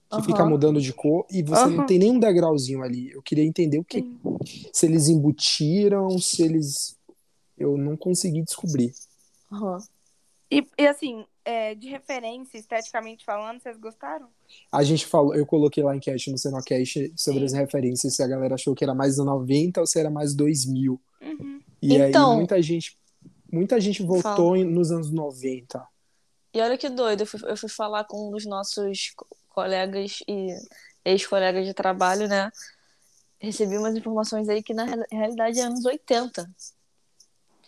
que 0.09 0.15
Aham. 0.15 0.23
fica 0.23 0.45
mudando 0.45 0.81
de 0.81 0.91
cor 0.91 1.25
e 1.29 1.43
você 1.43 1.65
não 1.67 1.77
Aham. 1.79 1.85
tem 1.85 1.99
nenhum 1.99 2.19
degrauzinho 2.19 2.81
ali. 2.81 3.11
Eu 3.11 3.21
queria 3.21 3.43
entender 3.45 3.77
o 3.77 3.83
que, 3.83 4.03
se 4.73 4.85
eles 4.87 5.07
embutiram, 5.07 6.17
se 6.19 6.41
eles. 6.43 6.97
Eu 7.57 7.77
não 7.77 7.95
consegui 7.97 8.41
descobrir. 8.41 8.91
Aham. 9.51 9.77
E, 10.51 10.65
e, 10.79 10.87
assim, 10.87 11.23
é, 11.45 11.75
de 11.75 11.89
referência, 11.89 12.57
esteticamente 12.57 13.23
falando, 13.23 13.61
vocês 13.61 13.77
gostaram? 13.77 14.27
A 14.71 14.81
gente 14.83 15.05
falou, 15.05 15.35
eu 15.35 15.45
coloquei 15.45 15.83
lá 15.83 15.95
enquete 15.95 16.31
no 16.31 16.39
Senocast 16.39 17.13
sobre 17.15 17.41
Sim. 17.41 17.45
as 17.45 17.53
referências, 17.53 18.15
se 18.15 18.23
a 18.23 18.27
galera 18.27 18.55
achou 18.55 18.73
que 18.73 18.83
era 18.83 18.95
mais 18.95 19.17
do 19.17 19.25
90 19.25 19.79
ou 19.81 19.85
se 19.85 19.99
era 19.99 20.09
mais 20.09 20.33
2000. 20.33 20.99
Uhum. 21.21 21.59
E 21.79 21.93
Então- 21.95 22.31
aí 22.31 22.37
muita 22.37 22.59
gente, 22.63 22.97
muita 23.51 23.79
gente 23.79 24.01
votou 24.01 24.55
em- 24.57 24.63
nos 24.65 24.89
anos 24.91 25.11
90. 25.11 25.85
E 26.53 26.59
olha 26.61 26.77
que 26.77 26.89
doido, 26.89 27.21
eu 27.21 27.27
fui, 27.27 27.39
eu 27.43 27.57
fui 27.57 27.69
falar 27.69 28.03
com 28.05 28.27
um 28.27 28.31
dos 28.31 28.45
nossos 28.45 29.11
co- 29.15 29.27
colegas 29.49 30.19
e 30.27 30.47
ex-colegas 31.05 31.65
de 31.65 31.73
trabalho, 31.73 32.27
né? 32.27 32.51
Recebi 33.39 33.77
umas 33.77 33.95
informações 33.95 34.49
aí 34.49 34.61
que 34.63 34.73
na 34.73 34.83
real- 34.85 35.05
realidade 35.11 35.59
é 35.59 35.63
anos 35.63 35.85
80. 35.85 36.49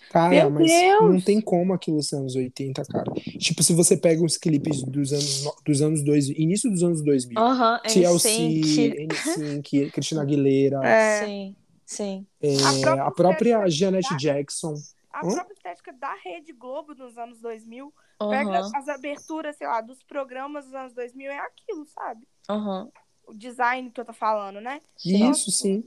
Cara, 0.10 0.30
Meu 0.30 0.50
mas 0.50 0.68
Deus! 0.70 1.12
não 1.14 1.22
tem 1.22 1.40
como 1.40 1.74
aquilo 1.74 2.04
ser 2.04 2.18
anos 2.18 2.36
80, 2.36 2.84
cara. 2.84 3.10
Tipo, 3.40 3.64
se 3.64 3.74
você 3.74 3.96
pega 3.96 4.22
os 4.26 4.36
clipes 4.36 4.84
dos 4.84 5.14
anos, 5.14 5.44
no- 5.44 5.56
dos 5.66 5.82
anos 5.82 6.04
2000, 6.04 6.36
início 6.38 6.70
dos 6.70 6.84
anos 6.84 7.02
2000, 7.02 7.40
Aham, 7.40 7.80
TLC, 7.84 8.30
NSYNC. 8.30 9.08
NSYNC, 9.08 9.92
Cristina 9.92 10.22
Aguilera, 10.24 10.86
É. 10.86 11.26
Sim, 11.26 11.56
sim. 11.86 12.26
é, 12.42 12.56
A 12.56 12.82
própria 12.82 13.04
a 13.06 13.12
própria 13.12 13.70
Janet 13.70 14.08
Jackson. 14.18 14.74
A 15.14 15.20
própria 15.20 15.54
estética 15.54 15.94
da 15.94 16.14
Rede 16.16 16.52
Globo 16.52 16.94
nos 16.94 17.18
anos 17.18 17.40
2000. 17.40 17.94
Pega 18.30 18.60
Aham, 18.60 18.72
as 18.76 18.88
aberturas, 18.88 19.56
sei 19.58 19.68
lá, 19.68 19.82
dos 19.82 20.02
programas 20.04 20.66
dos 20.66 20.74
anos 20.74 20.94
2000, 20.94 21.32
é 21.32 21.40
aquilo, 21.40 21.86
sabe? 21.88 22.28
aham. 22.50 22.90
O 23.28 23.34
design 23.34 23.90
que 23.92 24.02
eu 24.02 24.06
tô 24.06 24.14
falando, 24.14 24.60
né? 24.60 24.82
Então, 25.06 25.32
Isso, 25.32 25.52
sim. 25.52 25.84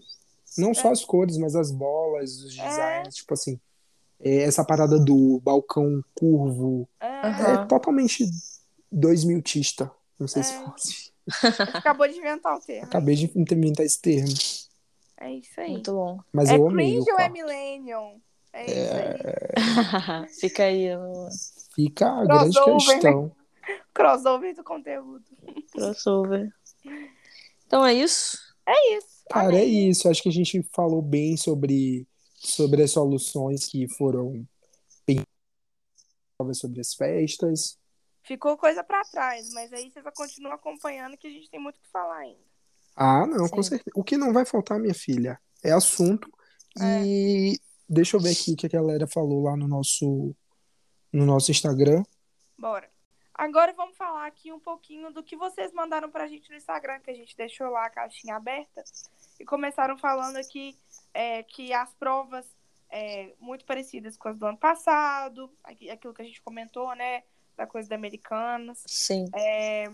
Não 0.56 0.72
só 0.72 0.90
as 0.92 1.04
cores, 1.04 1.36
mas 1.36 1.54
as 1.56 1.70
bolas, 1.70 2.30
os 2.42 2.58
É. 2.58 2.68
designs, 2.68 3.14
tipo 3.16 3.34
assim. 3.34 3.60
é, 4.20 4.44
essa 4.44 4.64
parada 4.64 4.98
do 4.98 5.40
balcão 5.40 6.02
curvo. 6.14 6.88
É. 7.00 7.08
É 7.54 7.66
totalmente 7.66 8.24
2000 8.90 9.42
tista. 9.42 9.90
Não 10.18 10.26
sei 10.28 10.42
se 10.42 10.52
É. 10.54 10.64
fosse. 10.64 11.12
acabou 11.74 12.06
de 12.08 12.16
inventar 12.16 12.56
o 12.56 12.60
termo. 12.60 12.86
Acabei 12.86 13.16
de 13.16 13.30
inventar 13.36 13.84
esse 13.84 14.00
termo. 14.00 14.32
É 15.18 15.30
isso 15.32 15.60
aí. 15.60 15.72
Muito 15.72 15.92
bom. 15.92 16.20
Mas 16.32 16.48
é 16.50 16.56
eu 16.56 16.68
amei 16.68 16.98
o 16.98 17.04
cringe 17.04 17.12
ou 17.12 17.18
é 17.20 17.28
millennium? 17.28 18.20
É 18.52 18.64
isso 18.66 18.94
aí. 18.94 20.28
Fica 20.40 20.62
aí 20.64 20.86
Fica 21.74 22.06
a 22.06 22.24
grande 22.24 22.58
né? 22.58 22.74
questão. 22.74 23.36
Crossover 23.92 24.54
do 24.54 24.64
conteúdo. 24.64 25.24
crossover. 25.72 26.52
Então 27.66 27.84
é 27.84 27.94
isso. 27.94 28.38
É 28.66 28.96
isso. 28.96 29.24
Cara, 29.30 29.48
Amei. 29.48 29.60
é 29.60 29.64
isso. 29.64 30.08
Acho 30.08 30.22
que 30.22 30.28
a 30.28 30.32
gente 30.32 30.62
falou 30.72 31.00
bem 31.00 31.36
sobre, 31.36 32.06
sobre 32.34 32.82
as 32.82 32.90
soluções 32.90 33.66
que 33.66 33.88
foram 33.88 34.46
pensadas 35.06 36.58
sobre 36.58 36.80
as 36.80 36.94
festas. 36.94 37.78
Ficou 38.22 38.56
coisa 38.56 38.82
pra 38.82 39.02
trás, 39.02 39.50
mas 39.52 39.72
aí 39.72 39.90
vocês 39.90 40.04
continuam 40.14 40.54
acompanhando 40.54 41.16
que 41.16 41.26
a 41.26 41.30
gente 41.30 41.50
tem 41.50 41.60
muito 41.60 41.76
o 41.76 41.80
que 41.80 41.90
falar 41.90 42.18
ainda. 42.18 42.40
Ah, 42.96 43.26
não, 43.26 43.48
com 43.48 43.62
Sim. 43.62 43.70
certeza. 43.70 43.90
O 43.94 44.04
que 44.04 44.16
não 44.16 44.32
vai 44.32 44.44
faltar, 44.44 44.78
minha 44.78 44.94
filha, 44.94 45.38
é 45.62 45.72
assunto. 45.72 46.30
E 46.80 47.58
deixa 47.88 48.16
eu 48.16 48.20
ver 48.20 48.30
aqui 48.30 48.52
o 48.52 48.56
que 48.56 48.66
a 48.66 48.68
galera 48.68 49.06
falou 49.06 49.42
lá 49.42 49.56
no 49.56 49.68
nosso, 49.68 50.34
no 51.14 51.24
nosso 51.24 51.50
Instagram. 51.50 52.02
Bora. 52.58 52.90
Agora 53.32 53.72
vamos 53.72 53.96
falar 53.96 54.26
aqui 54.26 54.52
um 54.52 54.60
pouquinho 54.60 55.12
do 55.12 55.22
que 55.22 55.36
vocês 55.36 55.72
mandaram 55.72 56.10
pra 56.10 56.26
gente 56.28 56.50
no 56.50 56.56
Instagram, 56.56 57.00
que 57.00 57.10
a 57.10 57.14
gente 57.14 57.36
deixou 57.36 57.68
lá 57.68 57.86
a 57.86 57.90
caixinha 57.90 58.36
aberta. 58.36 58.82
E 59.40 59.44
começaram 59.44 59.96
falando 59.98 60.36
aqui 60.36 60.76
é, 61.12 61.42
que 61.42 61.72
as 61.72 61.92
provas 61.94 62.46
é, 62.90 63.32
muito 63.40 63.64
parecidas 63.64 64.16
com 64.16 64.28
as 64.28 64.38
do 64.38 64.46
ano 64.46 64.58
passado, 64.58 65.50
aqui- 65.64 65.90
aquilo 65.90 66.14
que 66.14 66.22
a 66.22 66.24
gente 66.24 66.40
comentou, 66.42 66.94
né? 66.94 67.22
Da 67.56 67.66
coisa 67.66 67.88
da 67.88 67.96
Americanas. 67.96 68.82
Sim. 68.86 69.28
É, 69.34 69.90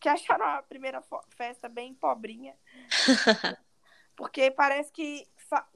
que 0.00 0.08
acharam 0.08 0.44
a 0.44 0.62
primeira 0.62 1.02
festa 1.30 1.68
bem 1.68 1.94
pobrinha. 1.94 2.54
Porque 4.16 4.50
parece 4.50 4.92
que 4.92 5.26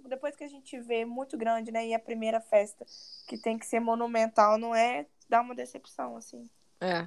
depois 0.08 0.36
que 0.36 0.44
a 0.44 0.48
gente 0.48 0.78
vê 0.80 1.04
muito 1.04 1.36
grande, 1.36 1.70
né? 1.70 1.86
E 1.86 1.94
a 1.94 1.98
primeira 1.98 2.40
festa 2.40 2.84
que 3.26 3.38
tem 3.38 3.58
que 3.58 3.66
ser 3.66 3.80
monumental, 3.80 4.58
não 4.58 4.74
é? 4.74 5.06
Dá 5.28 5.40
uma 5.40 5.54
decepção, 5.54 6.16
assim. 6.16 6.48
É. 6.80 7.06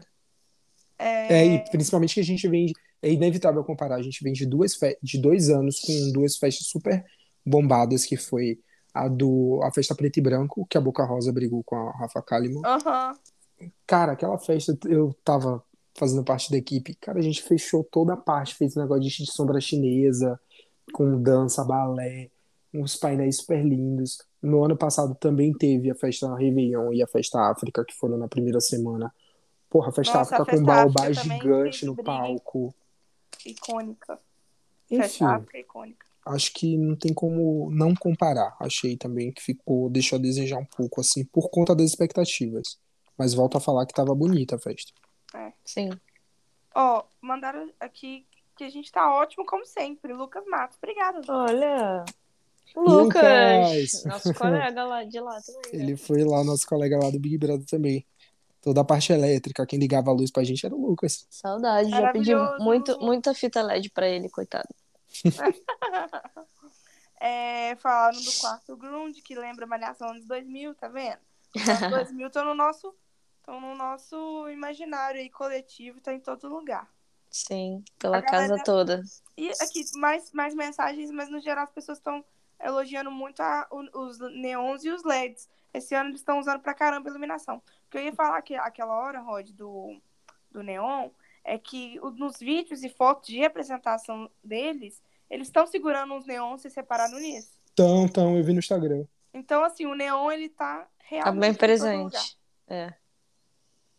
É, 0.97 1.45
e 1.45 1.69
principalmente 1.69 2.13
que 2.13 2.19
a 2.21 2.23
gente 2.23 2.47
vem. 2.47 2.71
É 3.01 3.11
inevitável 3.11 3.63
comparar. 3.63 3.95
A 3.97 4.01
gente 4.01 4.23
vem 4.23 4.33
de, 4.33 4.45
duas 4.45 4.75
fe- 4.75 4.97
de 5.03 5.19
dois 5.21 5.49
anos 5.49 5.79
com 5.79 6.11
duas 6.11 6.37
festas 6.37 6.67
super 6.67 7.05
bombadas, 7.45 8.03
que 8.05 8.17
foi 8.17 8.59
a 8.93 9.07
do 9.07 9.59
a 9.63 9.71
festa 9.71 9.93
preto 9.93 10.17
e 10.17 10.21
branco, 10.21 10.65
que 10.67 10.77
a 10.77 10.81
Boca 10.81 11.03
Rosa 11.03 11.31
brigou 11.31 11.63
com 11.63 11.75
a 11.75 11.91
Rafa 11.91 12.21
Kalimann. 12.21 12.63
Aham. 12.65 13.13
Cara, 13.85 14.13
aquela 14.13 14.39
festa, 14.39 14.75
eu 14.85 15.13
tava 15.23 15.63
fazendo 15.93 16.23
parte 16.23 16.49
da 16.49 16.57
equipe. 16.57 16.95
Cara, 16.95 17.19
a 17.19 17.21
gente 17.21 17.43
fechou 17.43 17.83
toda 17.83 18.13
a 18.13 18.17
parte, 18.17 18.55
fez 18.55 18.75
um 18.75 18.81
negócio 18.81 19.03
de 19.03 19.23
de 19.23 19.31
sombra 19.31 19.61
chinesa, 19.61 20.39
com 20.93 21.21
dança, 21.21 21.63
balé, 21.63 22.31
uns 22.75 22.95
painéis 22.95 23.37
super 23.37 23.63
lindos. 23.63 24.17
No 24.41 24.63
ano 24.63 24.77
passado 24.77 25.15
também 25.15 25.53
teve 25.53 25.89
a 25.89 25.95
festa 25.95 26.33
Réveillon 26.35 26.93
e 26.93 27.01
a 27.01 27.07
festa 27.07 27.39
África, 27.49 27.83
que 27.83 27.93
foram 27.93 28.17
na 28.17 28.27
primeira 28.27 28.59
semana. 28.59 29.13
Porra, 29.69 29.89
a 29.89 29.91
festa 29.91 30.19
Nossa, 30.19 30.35
a 30.35 30.41
África 30.41 30.45
com 30.45 30.65
festa 30.65 30.65
baobá 30.65 31.01
África 31.03 31.21
também 31.21 31.41
gigante 31.41 31.85
no 31.85 31.95
palco. 31.95 32.75
Icônica. 33.45 34.19
Enfim, 34.89 35.01
Festa 35.01 35.35
África 35.35 35.57
icônica. 35.59 36.05
acho 36.27 36.53
que 36.53 36.77
não 36.77 36.95
tem 36.95 37.13
como 37.13 37.69
não 37.71 37.93
comparar. 37.95 38.55
Achei 38.59 38.95
também 38.95 39.31
que 39.31 39.41
ficou, 39.41 39.89
deixou 39.89 40.17
a 40.17 40.21
desejar 40.21 40.57
um 40.57 40.65
pouco, 40.65 41.01
assim, 41.01 41.25
por 41.25 41.49
conta 41.49 41.75
das 41.75 41.87
expectativas. 41.89 42.79
Mas 43.17 43.33
volto 43.33 43.57
a 43.57 43.61
falar 43.61 43.85
que 43.85 43.93
tava 43.93 44.13
bonita 44.13 44.55
a 44.55 44.59
festa. 44.59 44.91
Sim. 45.63 45.89
Ó, 46.73 47.03
mandaram 47.21 47.71
aqui 47.79 48.25
que 48.55 48.63
a 48.63 48.69
gente 48.69 48.91
tá 48.91 49.13
ótimo, 49.13 49.45
como 49.45 49.65
sempre. 49.65 50.13
Lucas 50.13 50.45
Matos. 50.45 50.77
Obrigada. 50.77 51.17
Lucas. 51.19 51.29
Olha. 51.29 52.05
Lucas! 52.75 53.23
Lucas! 53.23 54.03
Nosso 54.05 54.33
colega 54.33 54.83
lá 54.83 55.03
de 55.03 55.19
lá 55.19 55.39
também. 55.41 55.71
né? 55.73 55.83
Ele 55.83 55.95
foi 55.97 56.23
lá, 56.23 56.43
nosso 56.43 56.65
colega 56.67 56.97
lá 57.01 57.09
do 57.09 57.19
Big 57.19 57.37
Brother 57.37 57.65
também. 57.65 58.05
Toda 58.61 58.81
a 58.81 58.85
parte 58.85 59.13
elétrica, 59.13 59.65
quem 59.65 59.77
ligava 59.77 60.09
a 60.09 60.13
luz 60.13 60.31
pra 60.31 60.43
gente 60.43 60.65
era 60.65 60.73
o 60.75 60.87
Lucas. 60.89 61.27
Saudade. 61.29 61.89
Já 61.89 62.11
pedi 62.11 62.31
muito, 62.59 62.99
muita 62.99 63.33
fita 63.33 63.61
LED 63.61 63.91
pra 63.91 64.07
ele, 64.09 64.29
coitado. 64.29 64.67
É, 67.19 67.75
falaram 67.77 68.19
do 68.21 68.31
quarto 68.39 68.75
Grund, 68.77 69.15
que 69.23 69.33
lembra 69.35 69.65
Malhação 69.65 70.09
anos 70.09 70.25
2000, 70.25 70.75
tá 70.75 70.87
vendo? 70.89 71.17
Os 71.55 71.67
anos 71.69 71.89
2000 71.89 72.27
estão 72.27 72.45
no 72.45 72.53
nosso 72.53 72.93
estão 73.39 73.61
no 73.61 73.73
nosso 73.75 74.49
imaginário 74.49 75.19
aí 75.21 75.29
coletivo, 75.29 76.01
tá 76.01 76.13
em 76.13 76.19
todo 76.19 76.49
lugar. 76.49 76.87
Sim, 77.31 77.83
pela 77.97 78.17
A 78.17 78.21
galera- 78.21 78.49
casa 78.49 78.63
toda. 78.63 79.01
E 79.37 79.49
aqui, 79.61 79.83
mais, 79.95 80.31
mais 80.33 80.53
mensagens, 80.53 81.09
mas 81.11 81.29
no 81.29 81.39
geral 81.39 81.63
as 81.63 81.71
pessoas 81.71 81.97
estão 81.99 82.23
elogiando 82.59 83.11
muito 83.11 83.41
a- 83.41 83.67
os 83.93 84.19
neons 84.33 84.83
e 84.83 84.89
os 84.89 85.03
LEDs. 85.03 85.47
Esse 85.73 85.93
ano 85.95 86.09
eles 86.09 86.21
estão 86.21 86.39
usando 86.39 86.59
pra 86.61 86.73
caramba 86.73 87.09
a 87.09 87.11
iluminação. 87.11 87.57
O 87.57 87.89
que 87.91 87.97
eu 87.97 88.03
ia 88.03 88.13
falar 88.13 88.41
que, 88.41 88.55
aquela 88.55 88.93
hora, 88.97 89.19
Rod, 89.19 89.49
do, 89.51 89.99
do 90.51 90.63
neon, 90.63 91.09
é 91.43 91.57
que 91.57 91.99
nos 92.17 92.37
vídeos 92.39 92.83
e 92.83 92.89
fotos 92.89 93.27
de 93.29 93.43
apresentação 93.43 94.29
deles, 94.43 95.01
eles 95.29 95.47
estão 95.47 95.67
segurando 95.67 96.13
uns 96.13 96.25
neons 96.25 96.61
se 96.61 96.69
separaram 96.69 97.19
nisso. 97.19 97.51
Então, 97.73 98.05
então, 98.05 98.37
eu 98.37 98.43
vi 98.43 98.53
no 98.53 98.59
Instagram. 98.59 99.05
Então, 99.33 99.63
assim, 99.63 99.85
o 99.85 99.93
neon, 99.95 100.31
ele 100.31 100.47
tá 100.49 100.79
Tá 100.79 100.89
realmente 101.03 101.41
bem 101.41 101.49
em 101.51 101.55
todo 101.55 101.69
lugar. 101.69 102.11
presente. 102.11 102.37
É. 102.67 102.93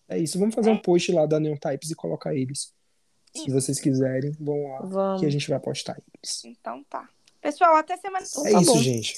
É 0.09 0.19
isso, 0.19 0.38
vamos 0.38 0.55
fazer 0.55 0.71
um 0.71 0.79
post 0.79 1.11
lá 1.12 1.27
da 1.27 1.38
Neon 1.38 1.57
Types 1.57 1.90
e 1.90 1.95
colocar 1.95 2.35
eles. 2.35 2.73
Se 3.35 3.51
vocês 3.51 3.79
quiserem, 3.81 4.31
vão 4.40 4.73
lá 4.73 4.79
Vamos. 4.83 5.21
que 5.21 5.27
a 5.27 5.31
gente 5.31 5.49
vai 5.51 5.59
postar 5.61 5.97
eles. 6.14 6.45
Então 6.45 6.83
tá. 6.85 7.09
Pessoal, 7.47 7.77
até 7.77 7.97
semana 7.97 8.25
que 8.27 8.49
É 8.49 8.53
tá 8.53 8.61
isso, 8.61 8.73
bom. 8.75 8.79
gente. 8.81 9.15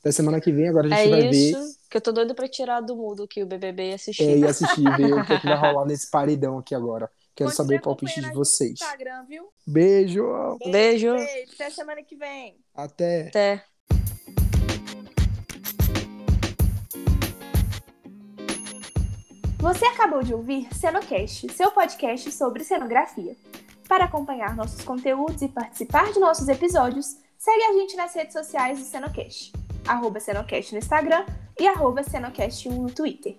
Até 0.00 0.12
semana 0.12 0.40
que 0.40 0.52
vem, 0.52 0.68
agora 0.68 0.86
a 0.86 0.98
É 0.98 1.02
gente 1.02 1.10
vai 1.10 1.20
ver 1.22 1.30
isso 1.30 1.78
que 1.90 1.96
eu 1.96 2.00
tô 2.00 2.12
doida 2.12 2.32
pra 2.34 2.46
tirar 2.48 2.80
do 2.80 2.94
mudo 2.94 3.24
aqui 3.24 3.42
o 3.42 3.46
BBB 3.46 3.90
e 3.90 3.94
assistir. 3.94 4.22
é, 4.22 4.38
e 4.38 4.44
assistir, 4.46 4.84
ver 4.96 5.12
o 5.12 5.26
que, 5.26 5.32
é 5.32 5.40
que 5.40 5.46
vai 5.46 5.56
rolar 5.58 5.84
nesse 5.86 6.08
paredão 6.08 6.58
aqui 6.58 6.74
agora. 6.74 7.10
Quero 7.34 7.50
Continue 7.50 7.56
saber 7.66 7.80
o 7.80 7.82
palpite 7.82 8.20
de 8.20 8.30
vocês. 8.32 8.72
Instagram, 8.72 9.24
viu? 9.26 9.48
Beijo! 9.66 10.22
Beijo. 10.70 11.14
Beijo. 11.16 11.52
Até 11.54 11.70
semana 11.70 12.02
que 12.04 12.14
vem. 12.16 12.56
Até! 12.74 13.28
Até. 13.28 13.64
Você 19.58 19.84
acabou 19.84 20.22
de 20.22 20.32
ouvir 20.34 20.68
Cenocast, 20.74 21.52
seu 21.52 21.70
podcast 21.70 22.32
sobre 22.32 22.64
cenografia. 22.64 23.36
Para 23.86 24.04
acompanhar 24.04 24.56
nossos 24.56 24.82
conteúdos 24.82 25.42
e 25.42 25.48
participar 25.48 26.12
de 26.12 26.20
nossos 26.20 26.48
episódios, 26.48 27.16
segue 27.40 27.62
a 27.62 27.72
gente 27.72 27.96
nas 27.96 28.14
redes 28.14 28.34
sociais 28.34 28.78
do 28.78 28.84
Cenocast. 28.84 29.50
Arroba 29.88 30.20
Cenocast 30.20 30.72
no 30.72 30.78
Instagram 30.78 31.24
e 31.58 31.66
arroba 31.66 32.02
Cenocast1 32.02 32.70
no 32.70 32.90
Twitter. 32.90 33.34